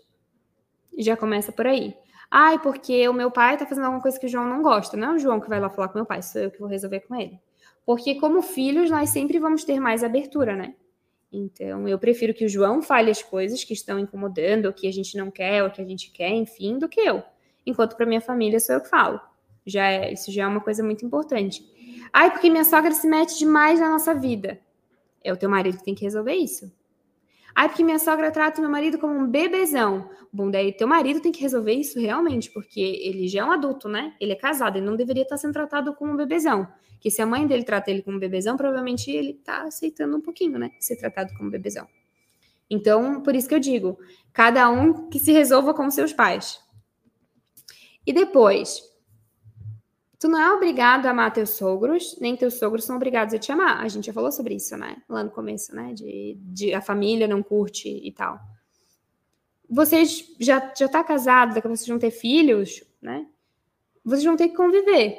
[0.96, 1.98] Já começa por aí.
[2.30, 4.96] Ai, porque o meu pai tá fazendo alguma coisa que o João não gosta.
[4.96, 6.70] Não é o João que vai lá falar com meu pai, sou eu que vou
[6.70, 7.40] resolver com ele.
[7.84, 10.76] Porque, como filhos, nós sempre vamos ter mais abertura, né?
[11.34, 14.92] Então, eu prefiro que o João fale as coisas que estão incomodando, ou que a
[14.94, 17.24] gente não quer, ou que a gente quer, enfim, do que eu.
[17.66, 19.20] Enquanto para minha família sou eu que falo.
[19.66, 21.66] Já é, isso já é uma coisa muito importante.
[22.14, 24.60] Ai, porque minha sogra se mete demais na nossa vida.
[25.24, 26.72] É o teu marido que tem que resolver isso.
[27.56, 30.10] Ai, porque minha sogra trata meu marido como um bebezão.
[30.32, 33.88] Bom, daí teu marido tem que resolver isso realmente, porque ele já é um adulto,
[33.88, 34.16] né?
[34.20, 36.68] Ele é casado, ele não deveria estar sendo tratado como um bebezão
[37.04, 40.58] que se a mãe dele trata ele como bebezão, provavelmente ele tá aceitando um pouquinho,
[40.58, 40.72] né?
[40.80, 41.86] Ser tratado como bebezão.
[42.70, 44.00] Então, por isso que eu digo,
[44.32, 46.62] cada um que se resolva com seus pais.
[48.08, 48.82] E depois,
[50.24, 53.52] tu não é obrigado a amar teus sogros, nem teus sogros são obrigados a te
[53.52, 53.82] amar.
[53.82, 54.96] A gente já falou sobre isso, né?
[55.10, 55.94] Lá no começo, né?
[55.94, 58.40] De, de a família não curte e tal.
[59.70, 63.28] Vocês já, já tá casado, daqui a vocês vão ter filhos, né?
[64.02, 65.18] Vocês vão ter que conviver.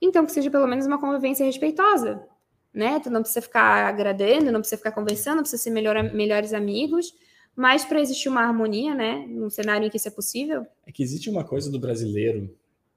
[0.00, 2.24] Então, que seja pelo menos uma convivência respeitosa,
[2.72, 3.00] né?
[3.00, 7.12] Tu não precisa ficar agradando, não precisa ficar conversando, não precisa ser melhor, melhores amigos,
[7.56, 9.26] mas para existir uma harmonia, né?
[9.26, 10.64] Num cenário em que isso é possível.
[10.86, 12.56] É que existe uma coisa do brasileiro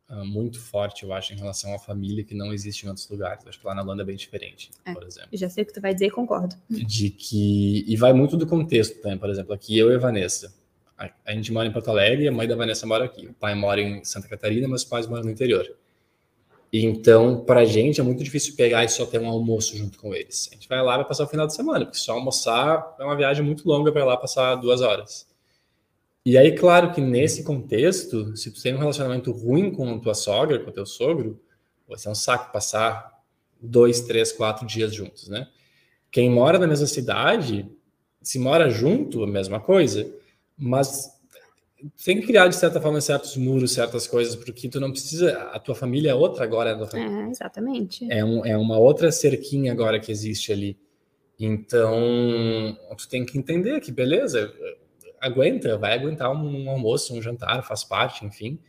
[0.10, 3.44] muito forte, eu acho, em relação à família que não existe em outros lugares.
[3.44, 5.30] Eu acho que lá na Holanda é bem diferente, é, por exemplo.
[5.34, 6.56] Já sei o que tu vai dizer e concordo.
[6.70, 7.84] De que.
[7.88, 10.54] E vai muito do contexto também, por exemplo, aqui eu e a Vanessa.
[10.98, 13.28] A, a gente mora em Porto Alegre, a mãe da Vanessa mora aqui.
[13.28, 15.68] O pai mora em Santa Catarina, mas os pais moram no interior.
[16.72, 20.14] Então, para a gente é muito difícil pegar e só ter um almoço junto com
[20.14, 20.50] eles.
[20.52, 23.16] A gente vai lá vai passar o final de semana, porque só almoçar é uma
[23.16, 25.27] viagem muito longa para lá passar duas horas.
[26.28, 30.14] E aí, claro que nesse contexto, se tu tem um relacionamento ruim com a tua
[30.14, 31.40] sogra, com o teu sogro,
[31.88, 33.24] vai ser um saco passar
[33.62, 35.48] dois, três, quatro dias juntos, né?
[36.12, 37.72] Quem mora na mesma cidade,
[38.22, 40.06] se mora junto, a mesma coisa,
[40.58, 41.10] mas
[42.04, 45.60] tem que criar de certa forma certos muros, certas coisas, porque tu não precisa, a
[45.60, 46.78] tua família é outra agora.
[46.94, 48.06] É, exatamente.
[48.12, 50.78] É, um, é uma outra cerquinha agora que existe ali.
[51.40, 54.54] Então, tu tem que entender que beleza,
[55.22, 58.60] aguenta, vai aguentar um, um almoço, um jantar, faz parte, enfim.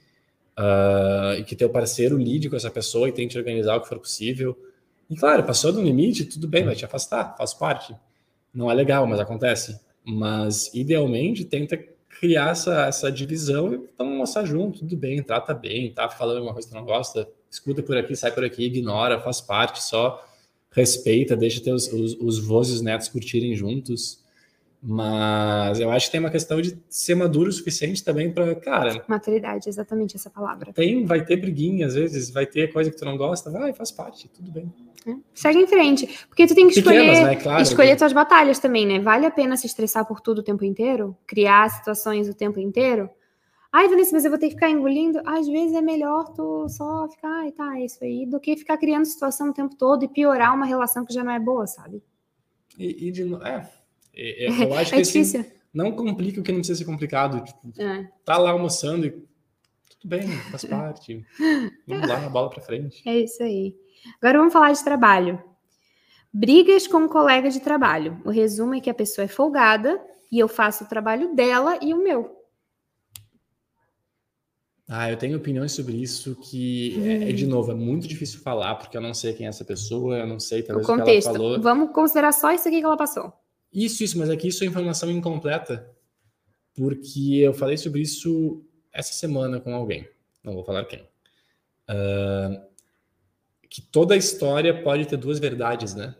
[0.59, 3.99] Uh, e que teu parceiro lide com essa pessoa e tente organizar o que for
[3.99, 4.57] possível.
[5.09, 7.95] E claro, passou do limite, tudo bem, vai te afastar, faz parte.
[8.53, 9.81] Não é legal, mas acontece.
[10.05, 11.79] Mas idealmente tenta
[12.21, 16.53] criar essa, essa divisão e vamos almoçar junto, tudo bem, trata bem, tá falando uma
[16.53, 20.25] coisa que não gosta, escuta por aqui, sai por aqui, ignora, faz parte, só
[20.71, 24.23] respeita, deixa teus, os, os vozes os netos curtirem juntos.
[24.81, 29.05] Mas eu acho que tem uma questão de ser maduro o suficiente também para, cara.
[29.09, 30.73] Maturidade, exatamente essa palavra.
[30.73, 33.91] Tem, vai ter briguinha às vezes, vai ter coisa que tu não gosta, vai, faz
[33.91, 34.73] parte, tudo bem.
[35.07, 35.17] É.
[35.35, 36.27] Segue em frente.
[36.29, 37.37] Porque tu tem que Pequenas, escolher, né?
[37.37, 39.01] claro, escolher tuas batalhas também, né?
[39.01, 41.17] Vale a pena se estressar por tudo o tempo inteiro?
[41.27, 43.11] Criar situações o tempo inteiro?
[43.73, 45.21] Ai, Vanessa, mas eu vou ter que ficar engolindo?
[45.27, 48.79] Às vezes é melhor tu só ficar, ai, tá, é isso aí, do que ficar
[48.79, 52.03] criando situação o tempo todo e piorar uma relação que já não é boa, sabe?
[52.79, 53.69] E, e de é,
[54.19, 57.43] eu acho é que assim, não complica o que não precisa ser complicado.
[57.45, 58.11] Tipo, é.
[58.25, 61.25] Tá lá almoçando e tudo bem, faz parte.
[61.87, 63.03] Vamos lá, a bola para frente.
[63.07, 63.77] É isso aí.
[64.21, 65.43] Agora vamos falar de trabalho.
[66.33, 68.21] Brigas com um colega de trabalho.
[68.25, 70.01] O resumo é que a pessoa é folgada
[70.31, 72.37] e eu faço o trabalho dela e o meu.
[74.91, 78.77] Ah, eu tenho opiniões sobre isso que, é, é, de novo, é muito difícil falar,
[78.77, 81.29] porque eu não sei quem é essa pessoa, eu não sei talvez o, contexto.
[81.29, 81.61] o que ela falou.
[81.61, 83.31] Vamos considerar só isso aqui que ela passou.
[83.73, 85.91] Isso, isso, mas aqui isso é informação incompleta,
[86.75, 90.09] porque eu falei sobre isso essa semana com alguém,
[90.43, 91.01] não vou falar quem.
[91.89, 92.69] Uh,
[93.69, 96.15] que toda história pode ter duas verdades, né?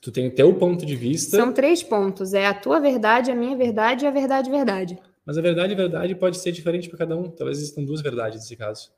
[0.00, 1.36] Tu tem o teu ponto de vista.
[1.36, 2.34] São três pontos.
[2.34, 4.98] É a tua verdade, a minha verdade e a verdade verdade.
[5.24, 7.30] Mas a verdade verdade pode ser diferente para cada um.
[7.30, 8.90] Talvez existam duas verdades nesse caso.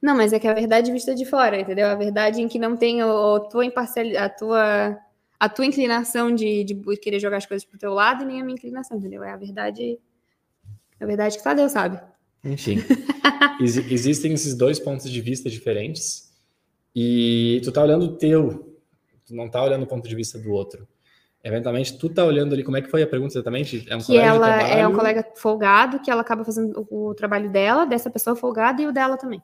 [0.00, 1.88] Não, mas é que a verdade vista de fora, entendeu?
[1.88, 3.06] A verdade em que não tem a
[3.50, 4.98] tua imparcialidade, a tua,
[5.38, 8.44] a tua inclinação de, de querer jogar as coisas pro teu lado e nem a
[8.44, 9.22] minha inclinação, entendeu?
[9.22, 9.98] É a verdade.
[11.00, 12.00] A verdade que só Deus sabe.
[12.44, 12.78] Enfim.
[13.60, 16.32] ex existem esses dois pontos de vista diferentes.
[16.94, 18.78] E tu tá olhando o teu,
[19.26, 20.86] tu não tá olhando o ponto de vista do outro.
[21.42, 23.84] Eventualmente, tu tá olhando ali, como é que foi a pergunta exatamente?
[23.90, 27.50] É um que ela é um colega folgado, que ela acaba fazendo o, o trabalho
[27.50, 29.42] dela, dessa pessoa folgada e o dela também.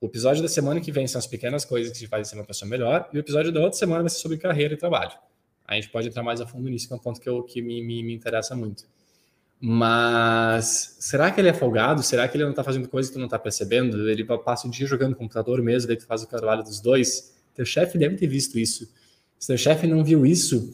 [0.00, 2.44] O episódio da semana que vem são as pequenas coisas que te fazem ser uma
[2.44, 5.12] pessoa melhor, e o episódio da outra semana vai ser sobre carreira e trabalho.
[5.66, 7.60] A gente pode entrar mais a fundo nisso, que é um ponto que, eu, que
[7.60, 8.84] me, me, me interessa muito.
[9.60, 12.02] Mas será que ele é folgado?
[12.02, 14.08] Será que ele não está fazendo coisa que tu não está percebendo?
[14.08, 17.36] Ele passa o dia jogando computador mesmo, daí tu faz o trabalho dos dois.
[17.54, 18.90] Teu chefe deve ter visto isso.
[19.38, 20.72] Se teu chefe não viu isso,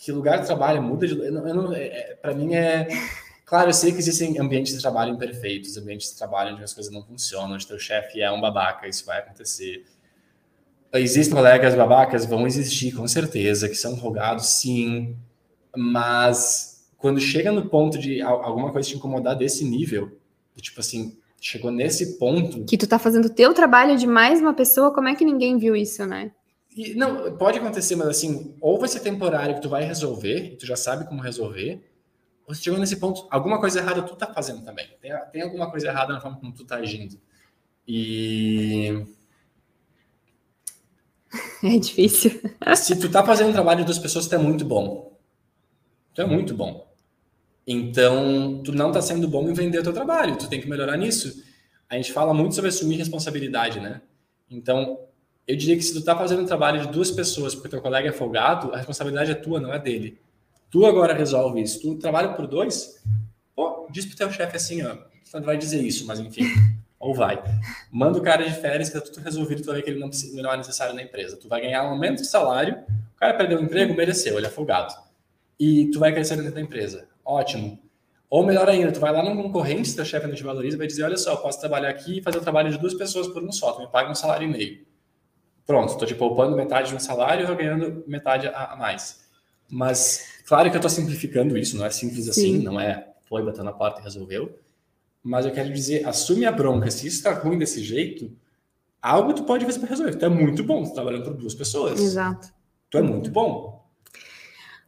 [0.00, 1.16] que lugar de trabalho muda de.
[1.76, 2.88] É, Para mim é.
[3.44, 6.92] Claro, eu sei que existem ambientes de trabalho imperfeitos, ambientes de trabalho onde as coisas
[6.92, 9.84] não funcionam, onde teu chefe é um babaca, isso vai acontecer.
[10.94, 15.16] Existem colegas babacas, vão existir com certeza, que são rogados, sim,
[15.76, 20.18] mas quando chega no ponto de alguma coisa te incomodar desse nível,
[20.56, 22.64] tipo assim, chegou nesse ponto.
[22.64, 25.58] Que tu tá fazendo o teu trabalho de mais uma pessoa, como é que ninguém
[25.58, 26.32] viu isso, né?
[26.74, 30.64] E, não, pode acontecer, mas assim, ou vai ser temporário que tu vai resolver, tu
[30.64, 31.84] já sabe como resolver,
[32.52, 34.86] se chegou nesse ponto, alguma coisa errada tu tá fazendo também.
[35.00, 37.18] Tem, tem alguma coisa errada na forma como tu tá agindo.
[37.86, 39.04] E.
[41.64, 42.40] É difícil.
[42.76, 45.18] Se tu tá fazendo o trabalho de duas pessoas, tu é muito bom.
[46.12, 46.86] Tu é muito bom.
[47.66, 50.96] Então, tu não está sendo bom em vender o teu trabalho, tu tem que melhorar
[50.96, 51.42] nisso.
[51.88, 54.02] A gente fala muito sobre assumir responsabilidade, né?
[54.50, 54.98] Então,
[55.46, 58.08] eu diria que se tu está fazendo um trabalho de duas pessoas porque teu colega
[58.08, 60.18] é folgado, a responsabilidade é tua, não é dele.
[60.74, 61.80] Tu agora resolve isso.
[61.80, 63.00] Tu trabalha por dois,
[63.54, 66.42] pô, diz pro teu chefe assim, ó, tu não vai dizer isso, mas enfim,
[66.98, 67.40] ou vai.
[67.92, 70.08] Manda o cara de férias que tá tudo resolvido, tu vai ver que ele não,
[70.08, 71.36] precisa, não é necessário na empresa.
[71.36, 72.82] Tu vai ganhar um aumento de salário,
[73.14, 74.92] o cara perdeu o emprego, mereceu, ele é folgado.
[75.60, 77.78] E tu vai crescer dentro da empresa ótimo.
[78.28, 81.04] Ou melhor ainda, tu vai lá num concorrente, teu chefe não te valoriza, vai dizer,
[81.04, 83.52] olha só, eu posso trabalhar aqui e fazer o trabalho de duas pessoas por um
[83.52, 84.84] só, tu me paga um salário e meio.
[85.64, 89.22] Pronto, estou te poupando metade de um salário e eu ganhando metade a mais.
[89.70, 93.64] Mas, claro que eu estou simplificando isso, não é simples assim, não é foi, bateu
[93.64, 94.58] na porta e resolveu.
[95.22, 98.30] Mas eu quero dizer, assume a bronca, se isso está ruim desse jeito,
[99.00, 100.14] algo tu pode fazer para resolver.
[100.16, 102.00] Tu é muito bom, tu tá trabalhando por duas pessoas.
[102.00, 102.52] Exato.
[102.90, 103.82] Tu é muito bom.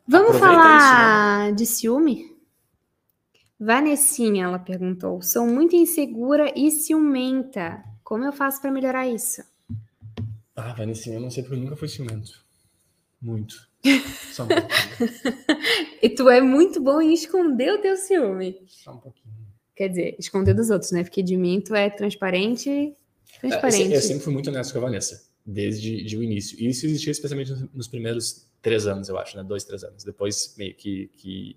[0.07, 0.77] Vamos Aproveita falar
[1.41, 1.53] isso, né?
[1.57, 2.37] de ciúme?
[3.59, 5.23] Vanessinha, ela perguntou.
[5.23, 7.83] Sou muito insegura e ciumenta.
[8.05, 9.43] Como eu faço para melhorar isso?
[10.55, 12.45] Ah, Vanessinha, eu não sei porque eu nunca fui ciumento.
[13.21, 13.69] Muito.
[14.33, 14.69] Só um pouquinho.
[16.03, 18.61] e tu é muito bom em esconder o teu ciúme.
[18.67, 19.35] Só um pouquinho.
[19.75, 21.03] Quer dizer, esconder dos outros, né?
[21.03, 22.95] Porque de mim tu é transparente.
[23.41, 23.93] Transparente.
[23.93, 26.59] É, eu sempre fui muito honesto com a Vanessa, desde de o início.
[26.59, 29.45] E isso existia especialmente nos primeiros três anos, eu acho, né?
[29.45, 30.03] Dois, três anos.
[30.03, 31.57] Depois meio que, que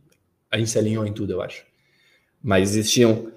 [0.52, 1.66] a gente se alinhou em tudo, eu acho.
[2.42, 3.32] Mas existiam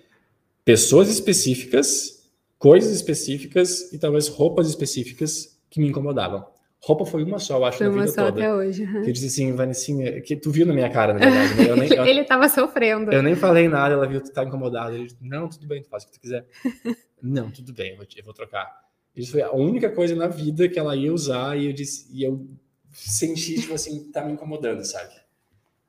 [0.65, 2.29] pessoas específicas,
[2.59, 6.47] coisas específicas e talvez roupas específicas que me incomodavam.
[6.85, 8.41] Roupa foi uma só, eu acho, foi na vida só toda.
[8.41, 8.85] até hoje.
[8.85, 11.55] Que eu disse assim, Vanessinha, que tu viu na minha cara, na verdade.
[11.55, 11.77] Né?
[11.77, 13.13] Nem, eu, Ele tava sofrendo.
[13.13, 14.97] Eu nem falei nada, ela viu que tu tá incomodado.
[14.97, 16.45] Ele disse, não, tudo bem, tu faz o que tu quiser.
[17.23, 18.83] não, tudo bem, eu vou, eu vou trocar.
[19.15, 22.25] Isso foi a única coisa na vida que ela ia usar e eu disse, e
[22.25, 22.49] eu
[22.91, 25.15] senti, tipo assim, tá me incomodando, sabe?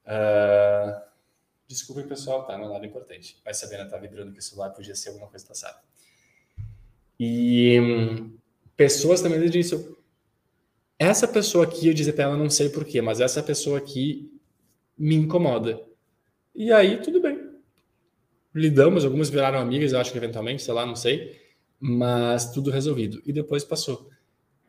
[0.05, 1.01] Uh,
[1.67, 2.55] desculpa, pessoal, tá?
[2.55, 3.37] Não é nada importante.
[3.43, 3.85] Vai saber, né?
[3.85, 5.79] Tá vibrando que o celular podia ser alguma coisa passada.
[7.19, 8.37] E hum,
[8.75, 9.97] pessoas também dizem isso.
[10.97, 14.31] Essa pessoa aqui, eu dizia pra ela, não sei porquê, mas essa pessoa aqui
[14.97, 15.81] me incomoda.
[16.55, 17.39] E aí, tudo bem.
[18.53, 21.41] Lidamos, algumas viraram amigas, eu acho que eventualmente, sei lá, não sei.
[21.79, 23.21] Mas tudo resolvido.
[23.25, 24.09] E depois passou.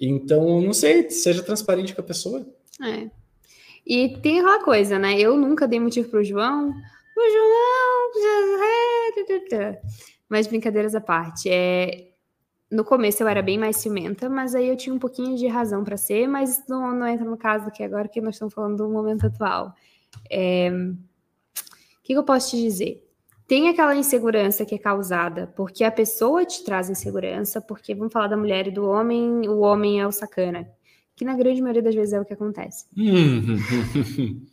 [0.00, 2.46] Então, não sei, seja transparente com a pessoa.
[2.82, 3.10] É.
[3.86, 5.18] E tem aquela coisa, né?
[5.20, 6.70] Eu nunca dei motivo pro João.
[7.16, 7.94] O João.
[10.28, 11.48] Mas brincadeiras à parte.
[11.50, 12.13] É...
[12.70, 15.84] No começo eu era bem mais ciumenta, mas aí eu tinha um pouquinho de razão
[15.84, 18.88] para ser, mas não, não entra no caso aqui agora, que nós estamos falando do
[18.88, 19.74] momento atual.
[20.30, 20.70] É...
[20.70, 23.04] O que eu posso te dizer?
[23.46, 28.28] Tem aquela insegurança que é causada porque a pessoa te traz insegurança, porque vamos falar
[28.28, 30.66] da mulher e do homem, o homem é o sacana,
[31.14, 32.86] que na grande maioria das vezes é o que acontece.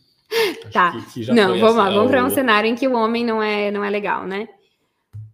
[0.74, 0.92] tá.
[0.92, 3.72] Que, que não, vamos lá, vamos para um cenário em que o homem não é
[3.72, 4.50] não é legal, né?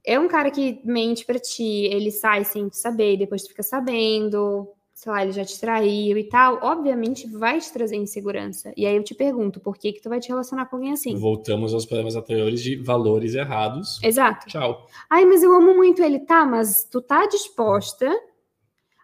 [0.08, 4.66] É um cara que mente para ti, ele sai sem saber, depois tu fica sabendo,
[4.94, 8.72] sei lá, ele já te traiu e tal, obviamente vai te trazer insegurança.
[8.78, 11.14] E aí eu te pergunto, por que que tu vai te relacionar com alguém assim?
[11.18, 14.00] Voltamos aos problemas anteriores de valores errados.
[14.02, 14.48] Exato.
[14.48, 14.88] Tchau.
[15.10, 16.46] Ai, mas eu amo muito ele, tá?
[16.46, 18.10] Mas tu tá disposta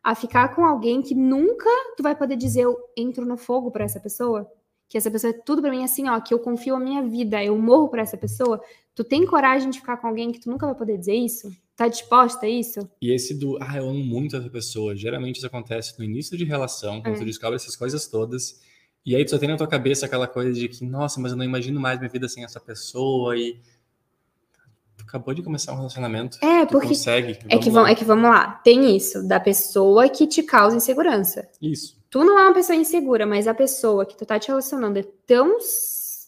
[0.02, 3.84] a ficar com alguém que nunca tu vai poder dizer eu entro no fogo para
[3.84, 4.50] essa pessoa?
[4.90, 7.44] Que essa pessoa é tudo para mim assim, ó, que eu confio a minha vida,
[7.44, 8.62] eu morro para essa pessoa.
[8.94, 11.50] Tu tem coragem de ficar com alguém que tu nunca vai poder dizer isso?
[11.76, 12.88] Tá disposta a isso?
[13.02, 16.44] E esse do, ah, eu amo muito essa pessoa, geralmente isso acontece no início de
[16.46, 17.20] relação, quando É.
[17.20, 18.62] tu descobre essas coisas todas,
[19.04, 21.38] e aí tu só tem na tua cabeça aquela coisa de que, nossa, mas eu
[21.38, 23.60] não imagino mais minha vida sem essa pessoa, e
[25.14, 28.54] acabou de começar um relacionamento, É, porque consegue, é que, vamos, é que vamos lá,
[28.64, 31.48] tem isso, da pessoa que te causa insegurança.
[31.62, 32.02] Isso.
[32.10, 35.04] Tu não é uma pessoa insegura, mas a pessoa que tu tá te relacionando é
[35.28, 35.58] tão,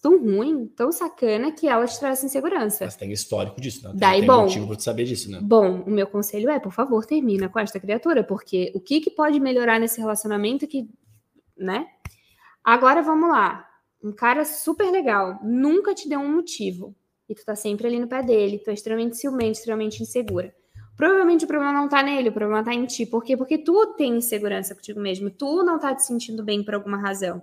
[0.03, 2.85] tão ruim, tão sacana, que ela te traz insegurança.
[2.85, 3.89] Mas tem histórico disso, né?
[3.89, 4.41] Tem- Daí, tem bom.
[4.43, 5.39] motivo pra tu saber disso, né?
[5.41, 9.09] Bom, o meu conselho é, por favor, termina com esta criatura, porque o que, que
[9.09, 10.87] pode melhorar nesse relacionamento que,
[11.57, 11.87] né?
[12.63, 13.67] Agora vamos lá.
[14.03, 16.95] Um cara super legal, nunca te deu um motivo.
[17.27, 20.53] E tu tá sempre ali no pé dele, tu é extremamente ciumente, extremamente insegura.
[20.95, 23.05] Provavelmente o problema não tá nele, o problema tá em ti.
[23.05, 23.35] Por quê?
[23.35, 27.41] Porque tu tem insegurança contigo mesmo, tu não tá te sentindo bem por alguma razão.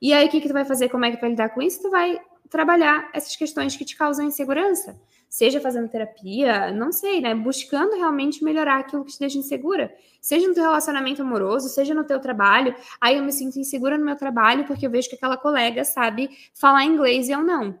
[0.00, 0.88] E aí o que, que tu vai fazer?
[0.88, 1.82] Como é que tu vai lidar com isso?
[1.82, 4.98] Tu vai trabalhar essas questões que te causam insegurança
[5.34, 7.34] seja fazendo terapia, não sei, né?
[7.34, 9.92] Buscando realmente melhorar aquilo que te deixa insegura.
[10.20, 12.72] Seja no teu relacionamento amoroso, seja no teu trabalho.
[13.00, 16.30] Aí eu me sinto insegura no meu trabalho porque eu vejo que aquela colega sabe
[16.54, 17.76] falar inglês e eu não.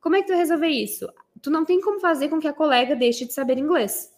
[0.00, 1.06] Como é que tu resolver isso?
[1.42, 4.10] Tu não tem como fazer com que a colega deixe de saber inglês.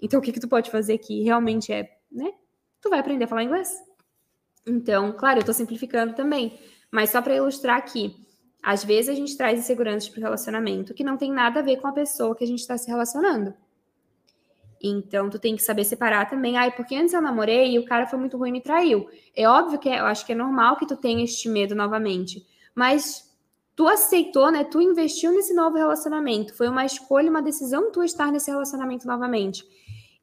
[0.00, 2.32] Então o que que tu pode fazer que realmente é, né?
[2.80, 3.72] Tu vai aprender a falar inglês.
[4.66, 6.58] Então, claro, eu tô simplificando também,
[6.90, 8.14] mas só para ilustrar aqui,
[8.62, 11.78] às vezes a gente traz inseguranças para o relacionamento que não tem nada a ver
[11.78, 13.54] com a pessoa que a gente está se relacionando.
[14.82, 16.56] Então, tu tem que saber separar também.
[16.56, 19.08] Ai, porque antes eu namorei e o cara foi muito ruim e me traiu.
[19.34, 22.44] É óbvio que é, eu acho que é normal que tu tenha este medo novamente.
[22.74, 23.31] Mas
[23.74, 24.64] tu aceitou, né?
[24.64, 26.54] Tu investiu nesse novo relacionamento.
[26.54, 29.64] Foi uma escolha, uma decisão tu estar nesse relacionamento novamente.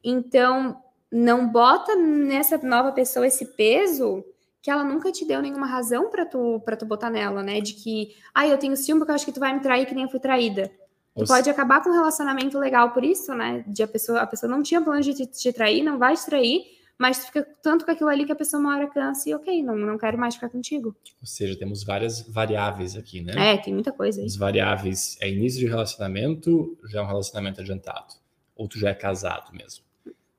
[0.03, 0.81] Então,
[1.11, 4.23] não bota nessa nova pessoa esse peso
[4.61, 7.61] que ela nunca te deu nenhuma razão para tu para tu botar nela, né?
[7.61, 9.95] De que, ah, eu tenho ciúme porque eu acho que tu vai me trair que
[9.95, 10.69] nem eu fui traída.
[11.17, 13.63] Tu pode acabar com um relacionamento legal por isso, né?
[13.67, 16.25] De a pessoa, a pessoa não tinha plano de te, te trair, não vai te
[16.25, 16.61] trair,
[16.99, 19.63] mas tu fica tanto com aquilo ali que a pessoa uma hora cansa e ok,
[19.63, 20.93] não, não quero mais ficar contigo.
[21.21, 23.53] Ou seja, temos várias variáveis aqui, né?
[23.53, 24.27] É, tem muita coisa aí.
[24.27, 28.15] As variáveis é início de relacionamento, já é um relacionamento adiantado.
[28.53, 29.85] Ou tu já é casado mesmo.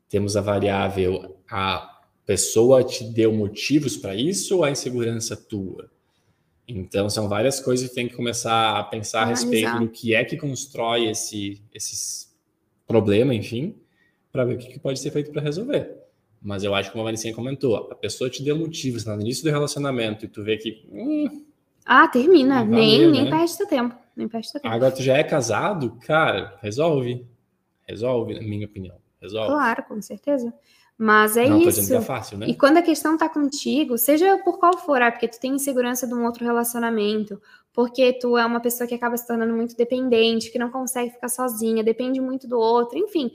[0.07, 5.91] Temos a variável, a pessoa te deu motivos para isso ou a insegurança tua?
[6.69, 10.25] Então, são várias coisas que tem que começar a pensar a respeito do que é
[10.27, 12.29] que constrói esse, esse
[12.87, 13.75] problema, enfim,
[14.31, 16.01] para ver o que, que pode ser feito para resolver.
[16.43, 19.45] Mas eu acho que como a Vanicinha comentou, a pessoa te deu motivos no início
[19.45, 21.45] do relacionamento e tu vê que hum,
[21.85, 22.65] Ah, termina.
[22.65, 23.31] Valeu, nem, nem né?
[23.31, 23.95] perde teu tempo.
[24.17, 24.75] Nem perde teu tempo.
[24.75, 27.27] Agora tu já é casado, cara, resolve.
[27.87, 28.97] Resolve, na minha opinião.
[29.21, 29.49] Resolve.
[29.49, 30.53] Claro, com certeza.
[30.97, 31.95] Mas é não tô isso.
[31.95, 32.47] é fácil, né?
[32.47, 36.07] E quando a questão tá contigo, seja por qual for, ah, porque tu tem insegurança
[36.07, 37.41] de um outro relacionamento,
[37.73, 41.31] porque tu é uma pessoa que acaba se tornando muito dependente, que não consegue ficar
[41.31, 43.31] sozinha, depende muito do outro, enfim,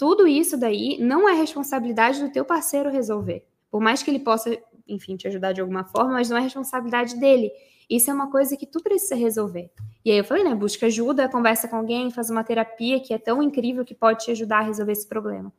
[0.00, 3.44] tudo isso daí não é responsabilidade do teu parceiro resolver.
[3.70, 4.56] Por mais que ele possa,
[4.88, 7.52] enfim, te ajudar de alguma forma, mas não é responsabilidade dele.
[7.88, 9.70] Isso é uma coisa que tu precisa resolver.
[10.02, 13.18] E aí eu falei, né, busca ajuda, conversa com alguém, faz uma terapia que é
[13.18, 15.52] tão incrível que pode te ajudar a resolver esse problema.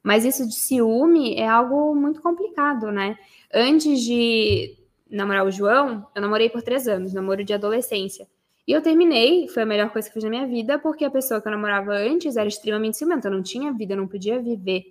[0.00, 3.18] Mas isso de ciúme é algo muito complicado, né?
[3.52, 4.76] Antes de
[5.10, 8.28] namorar o João, eu namorei por três anos, namoro de adolescência.
[8.66, 11.10] E eu terminei, foi a melhor coisa que eu fiz na minha vida, porque a
[11.10, 14.40] pessoa que eu namorava antes era extremamente ciumenta, eu não tinha vida, eu não podia
[14.40, 14.84] viver.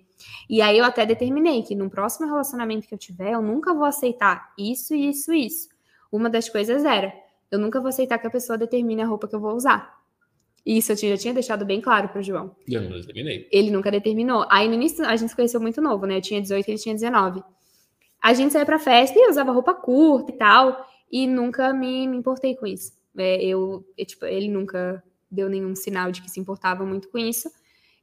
[0.48, 3.84] E aí eu até determinei que no próximo relacionamento que eu tiver, eu nunca vou
[3.84, 5.68] aceitar isso, isso, isso.
[6.10, 7.12] Uma das coisas era,
[7.50, 10.02] eu nunca vou aceitar que a pessoa determine a roupa que eu vou usar.
[10.64, 12.54] E isso eu já tinha deixado bem claro pro João.
[12.68, 13.48] E eu não terminei.
[13.50, 14.46] Ele nunca determinou.
[14.50, 16.18] Aí no início a gente se conheceu muito novo, né?
[16.18, 17.42] Eu tinha 18 ele tinha 19.
[18.22, 20.86] A gente saía pra festa e eu usava roupa curta e tal.
[21.10, 22.92] E nunca me, me importei com isso.
[23.16, 27.18] É, eu, eu, tipo, ele nunca deu nenhum sinal de que se importava muito com
[27.18, 27.50] isso.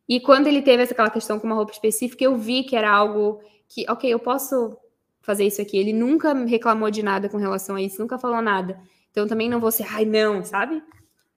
[0.08, 3.42] E quando ele teve aquela questão com uma roupa específica, eu vi que era algo
[3.68, 4.78] que, ok, eu posso
[5.22, 5.78] fazer isso aqui.
[5.78, 8.80] Ele nunca reclamou de nada com relação a isso, nunca falou nada.
[9.12, 10.82] Então também não vou ser, ai, não, sabe?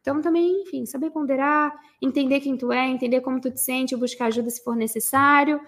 [0.03, 4.27] Então, também, enfim, saber ponderar, entender quem tu é, entender como tu te sente, buscar
[4.27, 5.61] ajuda se for necessário,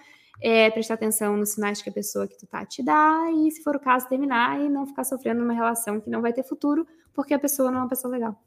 [0.42, 3.62] é, prestar atenção nos sinais que a pessoa que tu tá te dá, e se
[3.62, 6.84] for o caso, terminar e não ficar sofrendo numa relação que não vai ter futuro,
[7.14, 8.42] porque a pessoa não é uma pessoa legal.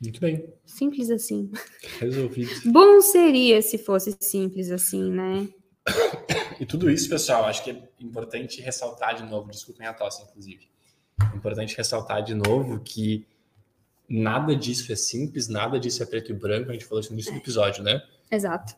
[0.00, 0.52] Muito bem.
[0.64, 1.50] Simples assim.
[1.98, 2.50] Resolvido.
[2.70, 5.48] Bom seria se fosse simples assim, né?
[6.60, 10.68] E tudo isso, pessoal, acho que é importante ressaltar de novo, desculpem a tosse, inclusive.
[11.20, 13.26] É importante ressaltar de novo que
[14.08, 17.16] nada disso é simples, nada disso é preto e branco, a gente falou isso no
[17.16, 18.00] início do episódio, né?
[18.30, 18.76] Exato.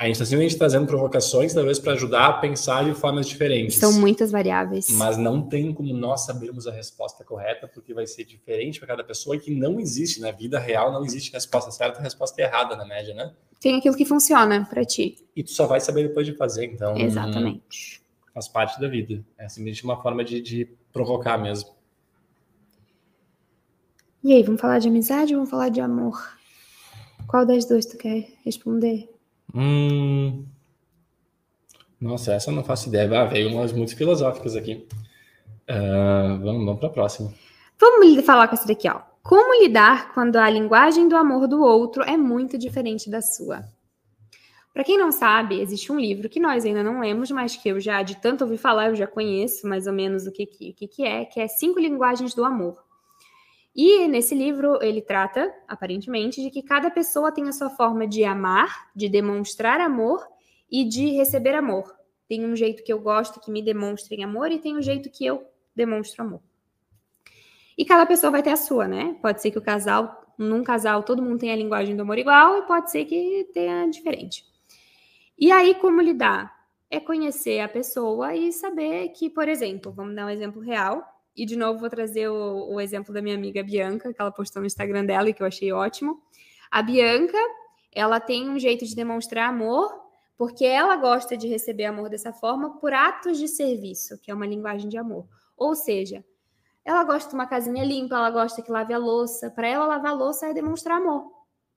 [0.00, 3.76] A gente está simplesmente trazendo provocações, talvez, para ajudar a pensar de formas diferentes.
[3.76, 4.88] São muitas variáveis.
[4.92, 9.04] Mas não tem como nós sabermos a resposta correta, porque vai ser diferente para cada
[9.04, 12.74] pessoa e que não existe, na vida real, não existe resposta certa e resposta errada,
[12.76, 13.34] na média, né?
[13.60, 15.18] Tem aquilo que funciona para ti.
[15.36, 16.96] E tu só vai saber depois de fazer, então.
[16.96, 18.00] Exatamente.
[18.32, 19.22] Faz parte da vida.
[19.36, 21.72] É simplesmente uma forma de, de provocar mesmo.
[24.24, 26.38] E aí, vamos falar de amizade ou vamos falar de amor?
[27.26, 29.19] Qual das duas tu quer responder?
[29.54, 30.44] Hum...
[32.00, 33.20] Nossa, essa eu não faço ideia.
[33.20, 34.86] Ah, veio umas muito filosóficas aqui.
[35.68, 37.32] Uh, vamos vamos para a próxima.
[37.78, 39.00] Vamos falar com essa daqui, ó.
[39.22, 43.64] Como lidar quando a linguagem do amor do outro é muito diferente da sua?
[44.72, 47.78] Para quem não sabe, existe um livro que nós ainda não lemos, mas que eu
[47.78, 51.04] já, de tanto ouvir falar, eu já conheço mais ou menos o que, que, que
[51.04, 52.78] é, que é Cinco Linguagens do Amor.
[53.74, 58.24] E nesse livro ele trata, aparentemente, de que cada pessoa tem a sua forma de
[58.24, 60.26] amar, de demonstrar amor
[60.70, 61.94] e de receber amor.
[62.28, 65.24] Tem um jeito que eu gosto que me demonstrem amor e tem um jeito que
[65.24, 65.44] eu
[65.74, 66.40] demonstro amor.
[67.76, 69.16] E cada pessoa vai ter a sua, né?
[69.22, 72.58] Pode ser que o casal, num casal, todo mundo tenha a linguagem do amor igual
[72.58, 74.44] e pode ser que tenha diferente.
[75.38, 76.54] E aí, como lidar?
[76.90, 81.02] É conhecer a pessoa e saber que, por exemplo, vamos dar um exemplo real.
[81.36, 84.60] E de novo vou trazer o, o exemplo da minha amiga Bianca, que ela postou
[84.60, 86.20] no Instagram dela e que eu achei ótimo.
[86.70, 87.38] A Bianca,
[87.92, 89.92] ela tem um jeito de demonstrar amor,
[90.36, 94.46] porque ela gosta de receber amor dessa forma por atos de serviço, que é uma
[94.46, 95.26] linguagem de amor.
[95.56, 96.24] Ou seja,
[96.84, 99.50] ela gosta de uma casinha limpa, ela gosta que lave a louça.
[99.50, 101.30] Para ela, lavar a louça é demonstrar amor.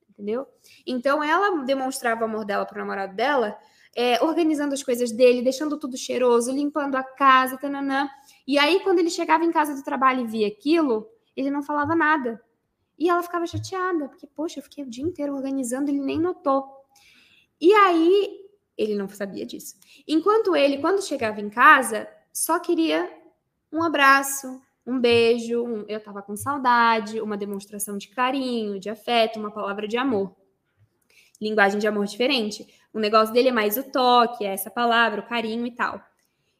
[0.09, 0.47] Entendeu?
[0.87, 3.57] Então, ela demonstrava o amor dela para o namorado dela,
[3.95, 8.07] é, organizando as coisas dele, deixando tudo cheiroso, limpando a casa, tananã.
[8.45, 11.95] E aí, quando ele chegava em casa do trabalho e via aquilo, ele não falava
[11.95, 12.41] nada.
[12.97, 16.65] E ela ficava chateada, porque, poxa, eu fiquei o dia inteiro organizando, ele nem notou.
[17.59, 18.43] E aí,
[18.77, 19.75] ele não sabia disso.
[20.07, 23.09] Enquanto ele, quando chegava em casa, só queria
[23.71, 29.39] um abraço, um beijo, um, eu tava com saudade, uma demonstração de carinho, de afeto,
[29.39, 30.35] uma palavra de amor.
[31.41, 32.67] Linguagem de amor diferente.
[32.93, 36.01] O negócio dele é mais o toque, é essa palavra, o carinho e tal.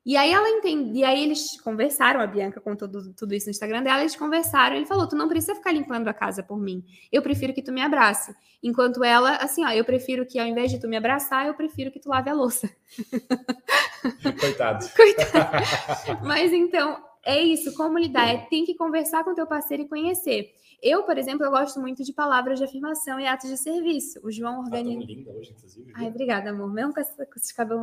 [0.06, 3.52] E aí ela entende, e aí eles conversaram, a Bianca contou tudo, tudo isso no
[3.52, 6.84] Instagram dela, eles conversaram, ele falou: "Tu não precisa ficar limpando a casa por mim.
[7.12, 8.36] Eu prefiro que tu me abrace".
[8.62, 11.92] Enquanto ela, assim, ó, eu prefiro que ao invés de tu me abraçar, eu prefiro
[11.92, 12.70] que tu lave a louça.
[14.40, 14.86] Coitado.
[14.96, 16.26] Coitado.
[16.26, 18.28] Mas então, é isso, como lidar?
[18.28, 20.54] É, tem que conversar com teu parceiro e conhecer.
[20.84, 24.20] Eu, por exemplo, eu gosto muito de palavras de afirmação e atos de serviço.
[24.22, 25.00] O João organiza.
[25.00, 25.92] Tá linda hoje, inclusive.
[25.96, 26.74] Ai, obrigada, amor.
[26.74, 27.82] Mesmo com, essa, com esses cabelos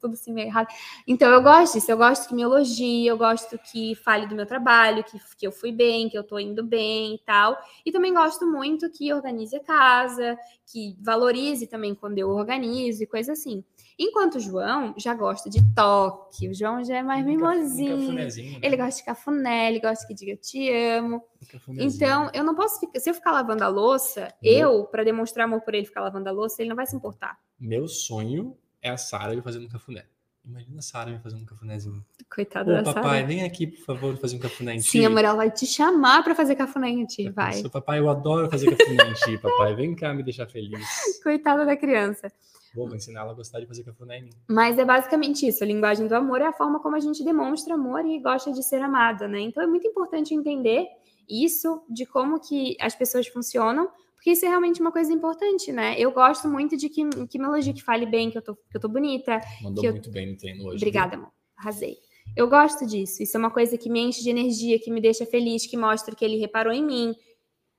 [0.00, 0.66] tudo assim meio errado.
[1.06, 1.92] Então, eu gosto disso.
[1.92, 5.52] Eu gosto que me elogie, eu gosto que fale do meu trabalho, que, que eu
[5.52, 7.56] fui bem, que eu tô indo bem e tal.
[7.86, 10.36] E também gosto muito que organize a casa,
[10.66, 13.64] que valorize também quando eu organizo e coisa assim.
[14.02, 18.14] Enquanto o João já gosta de toque, o João já é mais um mimosinho.
[18.14, 18.28] Né?
[18.62, 21.22] Ele gosta de cafuné, ele gosta que diga te amo.
[21.68, 22.98] Então, eu não posso ficar.
[22.98, 24.52] Se eu ficar lavando a louça, Meu...
[24.52, 27.38] eu, para demonstrar amor por ele ficar lavando a louça, ele não vai se importar.
[27.58, 30.06] Meu sonho é a Sara me fazendo um cafuné.
[30.44, 32.04] Imagina a Sara me fazendo um cafunézinho.
[32.34, 33.02] Coitada da Sara.
[33.02, 34.90] papai, vem aqui, por favor, fazer um cafuné em ti.
[34.90, 37.54] Sim, amor, ela vai te chamar para fazer cafuné em ti, vai.
[37.54, 39.74] Seu papai, eu adoro fazer cafuné em ti, papai.
[39.74, 40.80] Vem cá me deixar feliz.
[41.22, 42.32] Coitada da criança.
[42.74, 44.30] Vou ensinar ela a gostar de fazer cafuné em mim.
[44.48, 45.62] Mas é basicamente isso.
[45.62, 48.62] A linguagem do amor é a forma como a gente demonstra amor e gosta de
[48.62, 49.40] ser amada, né?
[49.40, 50.86] Então é muito importante entender
[51.28, 53.88] isso, de como que as pessoas funcionam,
[54.20, 55.98] porque isso é realmente uma coisa importante, né?
[55.98, 58.76] Eu gosto muito de que, que me elogie, que fale bem, que eu tô, que
[58.76, 59.40] eu tô bonita.
[59.62, 59.92] Mandou eu...
[59.92, 60.76] muito bem no treino hoje.
[60.76, 61.20] Obrigada, viu?
[61.20, 61.32] amor.
[61.56, 61.96] Arrasei.
[62.36, 63.22] Eu gosto disso.
[63.22, 66.14] Isso é uma coisa que me enche de energia, que me deixa feliz, que mostra
[66.14, 67.14] que ele reparou em mim.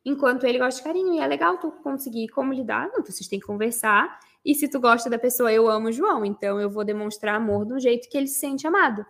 [0.04, 1.14] Enquanto ele gosta de carinho.
[1.14, 2.90] E é legal tu conseguir como lidar.
[2.92, 6.26] Não, vocês têm que conversar e se tu gosta da pessoa, eu amo o João,
[6.26, 9.06] então eu vou demonstrar amor do jeito que ele se sente amado.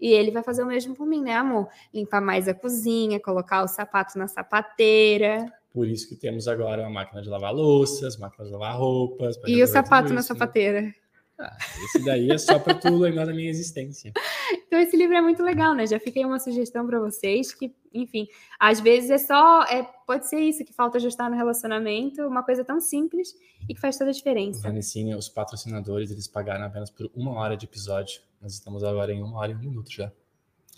[0.00, 1.68] E ele vai fazer o mesmo por mim, né, amor?
[1.94, 5.46] Limpar mais a cozinha, colocar o sapato na sapateira.
[5.72, 9.36] Por isso que temos agora uma máquina de lavar louças, máquina de lavar roupas.
[9.46, 10.26] E o sapato isso, na né?
[10.26, 10.94] sapateira.
[11.38, 14.12] Ah, esse daí é só para tu lembrar da minha existência.
[14.66, 15.86] Então esse livro é muito legal, né?
[15.86, 18.26] Já aí uma sugestão para vocês que, enfim,
[18.58, 22.64] às vezes é só, é, pode ser isso que falta ajustar no relacionamento, uma coisa
[22.64, 23.34] tão simples
[23.68, 24.62] e que faz toda a diferença.
[24.62, 28.22] Vanessinha, os patrocinadores, eles pagaram apenas por uma hora de episódio.
[28.40, 30.10] Nós estamos agora em uma hora e um minuto já.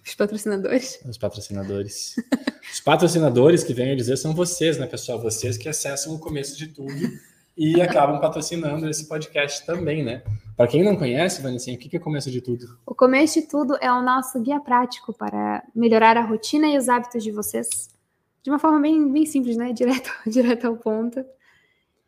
[0.06, 1.00] Os patrocinadores?
[1.08, 2.14] Os patrocinadores.
[2.70, 5.20] os patrocinadores que venho dizer são vocês, né, pessoal?
[5.20, 6.94] Vocês que acessam o começo de tudo
[7.56, 10.22] e acabam patrocinando esse podcast também, né?
[10.56, 12.78] Para quem não conhece, Vanessa, o que é o começo de tudo?
[12.86, 16.88] O começo de tudo é o nosso guia prático para melhorar a rotina e os
[16.88, 17.88] hábitos de vocês.
[18.42, 19.72] De uma forma bem, bem simples, né?
[19.72, 21.24] Direto, direto ao ponto.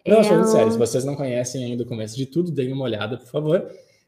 [0.07, 0.53] Não, é falando um...
[0.53, 3.67] sério, se vocês não conhecem ainda o começo de tudo, deem uma olhada, por favor.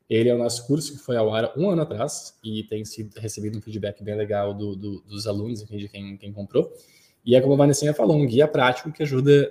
[0.08, 3.18] Ele é o nosso curso que foi ao ar um ano atrás e tem sido
[3.18, 6.72] recebido um feedback bem legal do, do, dos alunos, enfim, de quem, quem comprou.
[7.24, 9.50] E é como a Vanessa falou, um guia prático que ajuda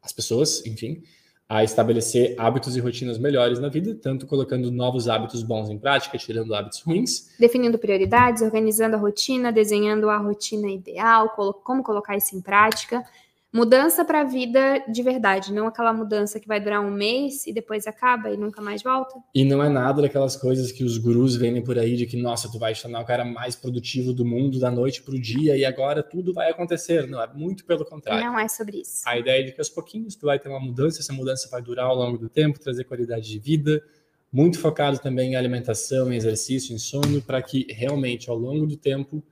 [0.00, 1.02] as pessoas, enfim,
[1.48, 6.18] a estabelecer hábitos e rotinas melhores na vida, tanto colocando novos hábitos bons em prática,
[6.18, 7.34] tirando hábitos ruins.
[7.38, 11.30] Definindo prioridades, organizando a rotina, desenhando a rotina ideal,
[11.64, 13.02] como colocar isso em prática,
[13.50, 17.52] Mudança para a vida de verdade, não aquela mudança que vai durar um mês e
[17.52, 19.14] depois acaba e nunca mais volta.
[19.34, 22.50] E não é nada daquelas coisas que os gurus vendem por aí de que, nossa,
[22.50, 25.64] tu vai tornar o cara mais produtivo do mundo da noite para o dia e
[25.64, 27.08] agora tudo vai acontecer.
[27.08, 28.22] Não, é muito pelo contrário.
[28.22, 29.00] Não é sobre isso.
[29.06, 31.62] A ideia é de que aos pouquinhos tu vai ter uma mudança, essa mudança vai
[31.62, 33.82] durar ao longo do tempo, trazer qualidade de vida,
[34.30, 38.76] muito focado também em alimentação, em exercício, em sono, para que realmente ao longo do
[38.76, 39.22] tempo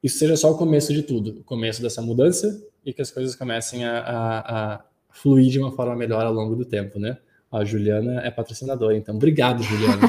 [0.00, 3.34] isso seja só o começo de tudo, o começo dessa mudança e que as coisas
[3.34, 4.80] comecem a, a, a
[5.10, 7.18] fluir de uma forma melhor ao longo do tempo, né?
[7.50, 10.02] A Juliana é patrocinadora, então obrigado, Juliana.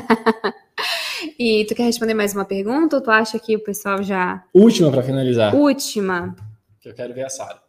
[1.40, 4.44] e tu quer responder mais uma pergunta ou tu acha que o pessoal já.
[4.54, 5.56] Última para finalizar.
[5.56, 6.36] Última.
[6.80, 7.60] Que eu quero ver a Sara.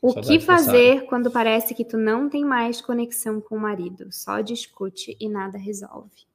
[0.00, 4.08] O que fazer quando parece que tu não tem mais conexão com o marido?
[4.10, 6.26] Só discute e nada resolve.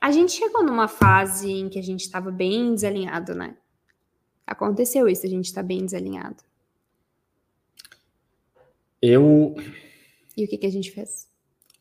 [0.00, 3.54] A gente chegou numa fase em que a gente estava bem desalinhado, né?
[4.52, 6.36] Aconteceu isso, a gente está bem desalinhado.
[9.00, 9.56] Eu.
[10.36, 11.26] E o que, que a gente fez?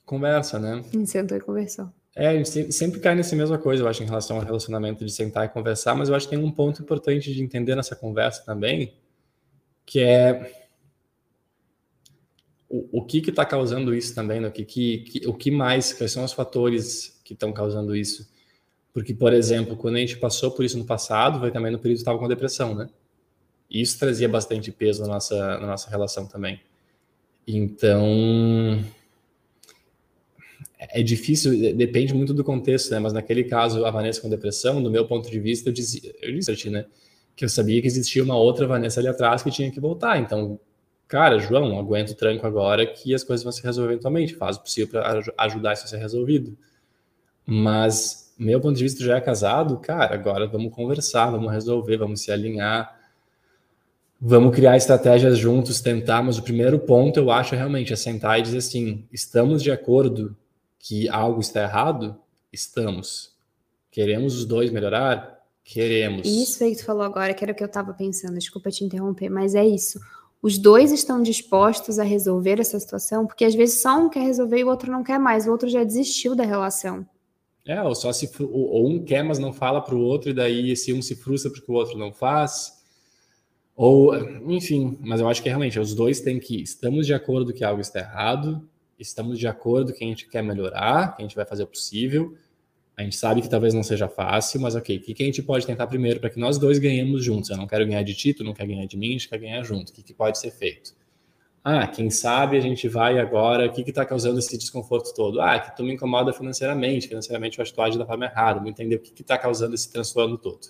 [0.06, 0.82] Conversa, né?
[0.88, 1.90] A gente sentou e conversou.
[2.16, 5.12] É, a gente sempre cai nessa mesma coisa, eu acho, em relação ao relacionamento de
[5.12, 8.44] sentar e conversar, mas eu acho que tem um ponto importante de entender nessa conversa
[8.46, 8.94] também,
[9.86, 10.66] que é
[12.70, 14.48] o, o que está causando isso também, né?
[14.48, 18.30] o, que, que, o que mais, quais são os fatores que estão causando isso.
[18.94, 21.98] Porque, por exemplo, quando a gente passou por isso no passado, foi também no período
[21.98, 22.90] que estava com depressão, né?
[23.70, 26.60] Isso trazia bastante peso na nossa, na nossa relação também.
[27.48, 28.84] Então,
[30.78, 33.00] é difícil, depende muito do contexto, né?
[33.00, 36.34] Mas naquele caso, a Vanessa com depressão, do meu ponto de vista, eu disse, eu
[36.34, 36.86] disse a ti, né?
[37.36, 40.20] Que eu sabia que existia uma outra Vanessa ali atrás que tinha que voltar.
[40.20, 40.60] Então,
[41.08, 44.36] cara, João, aguenta o tranco agora que as coisas vão se resolver eventualmente.
[44.36, 46.58] Faz o possível para ajudar isso a ser resolvido.
[47.46, 52.22] Mas, meu ponto de vista, já é casado, cara, agora vamos conversar, vamos resolver, vamos
[52.22, 53.00] se alinhar,
[54.20, 56.24] vamos criar estratégias juntos, tentar.
[56.24, 60.36] Mas o primeiro ponto, eu acho, realmente é sentar e dizer assim: estamos de acordo
[60.80, 62.18] que algo está errado?
[62.52, 63.32] Estamos.
[63.92, 65.40] Queremos os dois melhorar?
[65.64, 66.28] Queremos.
[66.28, 68.84] Isso aí que tu falou agora, que era o que eu estava pensando, desculpa te
[68.84, 70.00] interromper, mas é isso.
[70.42, 74.58] Os dois estão dispostos a resolver essa situação, porque às vezes só um quer resolver
[74.58, 77.06] e o outro não quer mais, o outro já desistiu da relação.
[77.66, 80.72] É, ou só se ou um quer, mas não fala para o outro, e daí
[80.72, 82.82] esse um se frustra porque o outro não faz.
[83.76, 84.16] Ou,
[84.52, 86.62] enfim, mas eu acho que realmente os dois têm que.
[86.62, 88.68] Estamos de acordo que algo está errado,
[89.00, 92.36] estamos de acordo que a gente quer melhorar, que a gente vai fazer o possível.
[92.98, 95.66] A gente sabe que talvez não seja fácil, mas ok, o que, a gente pode
[95.66, 97.50] tentar primeiro para que nós dois ganhemos juntos?
[97.50, 99.40] Eu não quero ganhar de ti, tu não quer ganhar de mim, a gente quer
[99.40, 99.90] ganhar junto.
[99.90, 100.94] O que, que pode ser feito?
[101.64, 105.40] Ah, quem sabe a gente vai agora, o que está causando esse desconforto todo?
[105.40, 108.56] Ah, que tu me incomoda financeiramente, financeiramente eu acho que tu age da forma errada,
[108.56, 110.70] vamos entender o que está causando esse transtorno todo.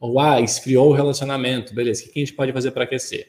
[0.00, 3.28] Ou, ah, esfriou o relacionamento, beleza, o que, que a gente pode fazer para aquecer?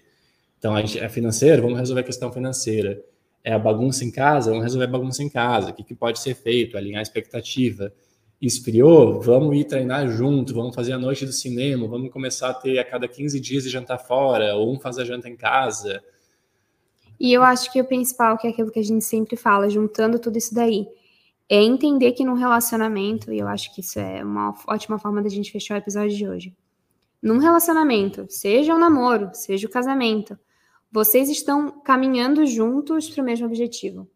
[0.57, 3.01] Então, a gente é financeiro, vamos resolver a questão financeira.
[3.43, 5.69] É a bagunça em casa, vamos resolver a bagunça em casa.
[5.69, 6.75] O que, que pode ser feito?
[6.75, 7.93] Alinhar a expectativa.
[8.41, 12.79] Esfriou, vamos ir treinar junto, vamos fazer a noite do cinema, vamos começar a ter
[12.79, 16.01] a cada 15 dias de jantar fora, ou um faz a janta em casa
[17.19, 20.17] e eu acho que o principal, que é aquilo que a gente sempre fala, juntando
[20.17, 20.87] tudo isso daí,
[21.49, 25.29] é entender que num relacionamento, e eu acho que isso é uma ótima forma da
[25.29, 26.55] gente fechar o episódio de hoje.
[27.21, 30.37] Num relacionamento, seja o namoro, seja o casamento,
[30.91, 34.07] vocês estão caminhando juntos para o mesmo objetivo.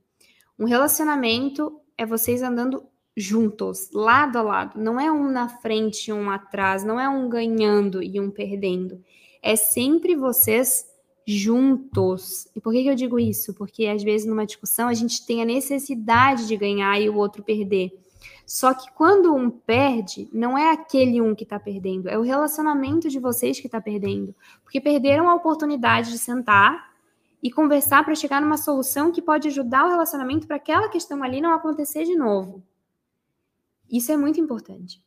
[0.58, 2.84] Um relacionamento é vocês andando
[3.16, 4.80] juntos, lado a lado.
[4.80, 9.04] Não é um na frente e um atrás, não é um ganhando e um perdendo.
[9.42, 10.86] É sempre vocês
[11.26, 12.48] juntos.
[12.56, 13.54] E por que, que eu digo isso?
[13.54, 17.44] Porque às vezes numa discussão a gente tem a necessidade de ganhar e o outro
[17.44, 17.92] perder.
[18.46, 23.10] Só que quando um perde, não é aquele um que está perdendo, é o relacionamento
[23.10, 24.36] de vocês que está perdendo.
[24.64, 26.92] Porque perderam a oportunidade de sentar
[27.42, 31.42] e conversar para chegar numa solução que pode ajudar o relacionamento para aquela questão ali
[31.42, 32.64] não acontecer de novo.
[33.90, 35.02] Isso é muito importante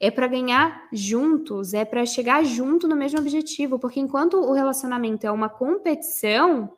[0.00, 5.26] é para ganhar juntos, é para chegar junto no mesmo objetivo, porque enquanto o relacionamento
[5.26, 6.76] é uma competição,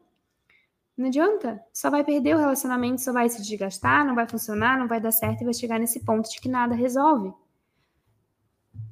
[0.96, 1.60] Não adianta.
[1.72, 5.12] Só vai perder o relacionamento, só vai se desgastar, não vai funcionar, não vai dar
[5.12, 7.32] certo e vai chegar nesse ponto de que nada resolve.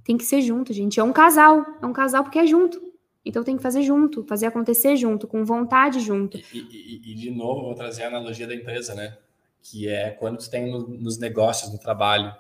[0.05, 1.01] Tem que ser junto, gente.
[1.01, 1.65] É um casal.
[1.81, 2.81] É um casal porque é junto.
[3.25, 6.37] Então tem que fazer junto, fazer acontecer junto, com vontade junto.
[6.53, 9.17] E, e, e de novo, vou trazer a analogia da empresa, né?
[9.63, 12.35] Que é quando tu tem no, nos negócios, no trabalho,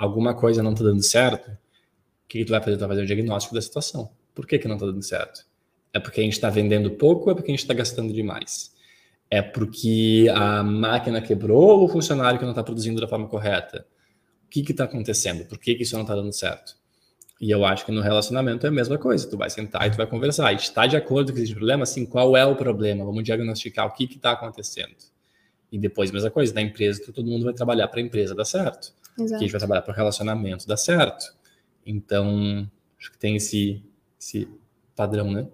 [0.00, 2.76] alguma coisa não tá dando certo, o que, que tu vai fazer?
[2.76, 4.10] Tu vai fazer o diagnóstico da situação.
[4.34, 5.44] Por que, que não tá dando certo?
[5.92, 8.72] É porque a gente está vendendo pouco ou é porque a gente está gastando demais?
[9.28, 13.86] É porque a máquina quebrou ou o funcionário que não está produzindo da forma correta?
[14.46, 15.44] O que está acontecendo?
[15.44, 16.76] Por que, que isso não está dando certo?
[17.38, 19.28] E eu acho que no relacionamento é a mesma coisa.
[19.28, 20.52] Tu vai sentar e tu vai conversar.
[20.54, 21.82] Está de acordo com esse problema?
[21.82, 23.04] Assim, qual é o problema?
[23.04, 24.96] Vamos diagnosticar o que está acontecendo.
[25.70, 28.92] E depois, mesma coisa, na empresa, todo mundo vai trabalhar para a empresa dar certo.
[29.20, 29.38] Exato.
[29.38, 31.34] Que a gente vai trabalhar para o relacionamento dar certo.
[31.84, 32.68] Então,
[32.98, 33.82] acho que tem esse,
[34.18, 34.48] esse
[34.94, 35.46] padrão, né?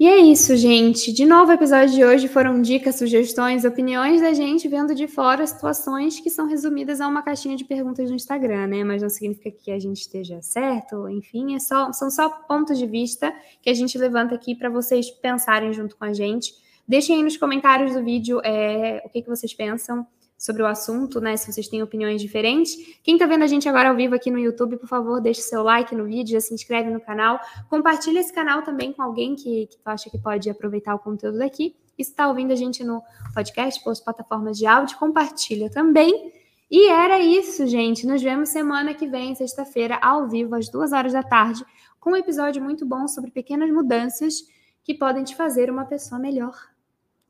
[0.00, 1.12] E é isso, gente.
[1.12, 5.46] De novo, o episódio de hoje foram dicas, sugestões, opiniões da gente vendo de fora
[5.46, 8.82] situações que são resumidas a uma caixinha de perguntas no Instagram, né?
[8.82, 12.86] Mas não significa que a gente esteja certo, enfim, é só, são só pontos de
[12.86, 13.30] vista
[13.60, 16.54] que a gente levanta aqui para vocês pensarem junto com a gente.
[16.88, 20.06] Deixem aí nos comentários do vídeo é, o que, que vocês pensam
[20.40, 21.36] sobre o assunto, né?
[21.36, 22.74] Se vocês têm opiniões diferentes.
[23.02, 25.62] Quem está vendo a gente agora ao vivo aqui no YouTube, por favor, deixe seu
[25.62, 27.38] like no vídeo, já se inscreve no canal.
[27.68, 31.76] Compartilha esse canal também com alguém que, que acha que pode aproveitar o conteúdo daqui.
[31.98, 33.02] E se está ouvindo a gente no
[33.34, 36.32] podcast, por plataformas de áudio, compartilha também.
[36.70, 38.06] E era isso, gente.
[38.06, 41.62] Nos vemos semana que vem, sexta-feira, ao vivo, às duas horas da tarde,
[42.00, 44.36] com um episódio muito bom sobre pequenas mudanças
[44.82, 46.56] que podem te fazer uma pessoa melhor.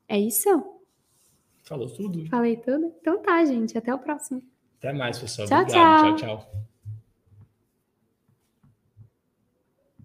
[0.07, 0.80] É isso?
[1.71, 2.25] Falou tudo.
[2.25, 2.93] Falei tudo?
[2.99, 3.77] Então tá, gente.
[3.77, 4.43] Até o próximo.
[4.77, 5.47] Até mais, pessoal.
[5.47, 6.01] Tchau, Obrigado.
[6.01, 6.15] tchau.
[6.17, 6.70] tchau, tchau.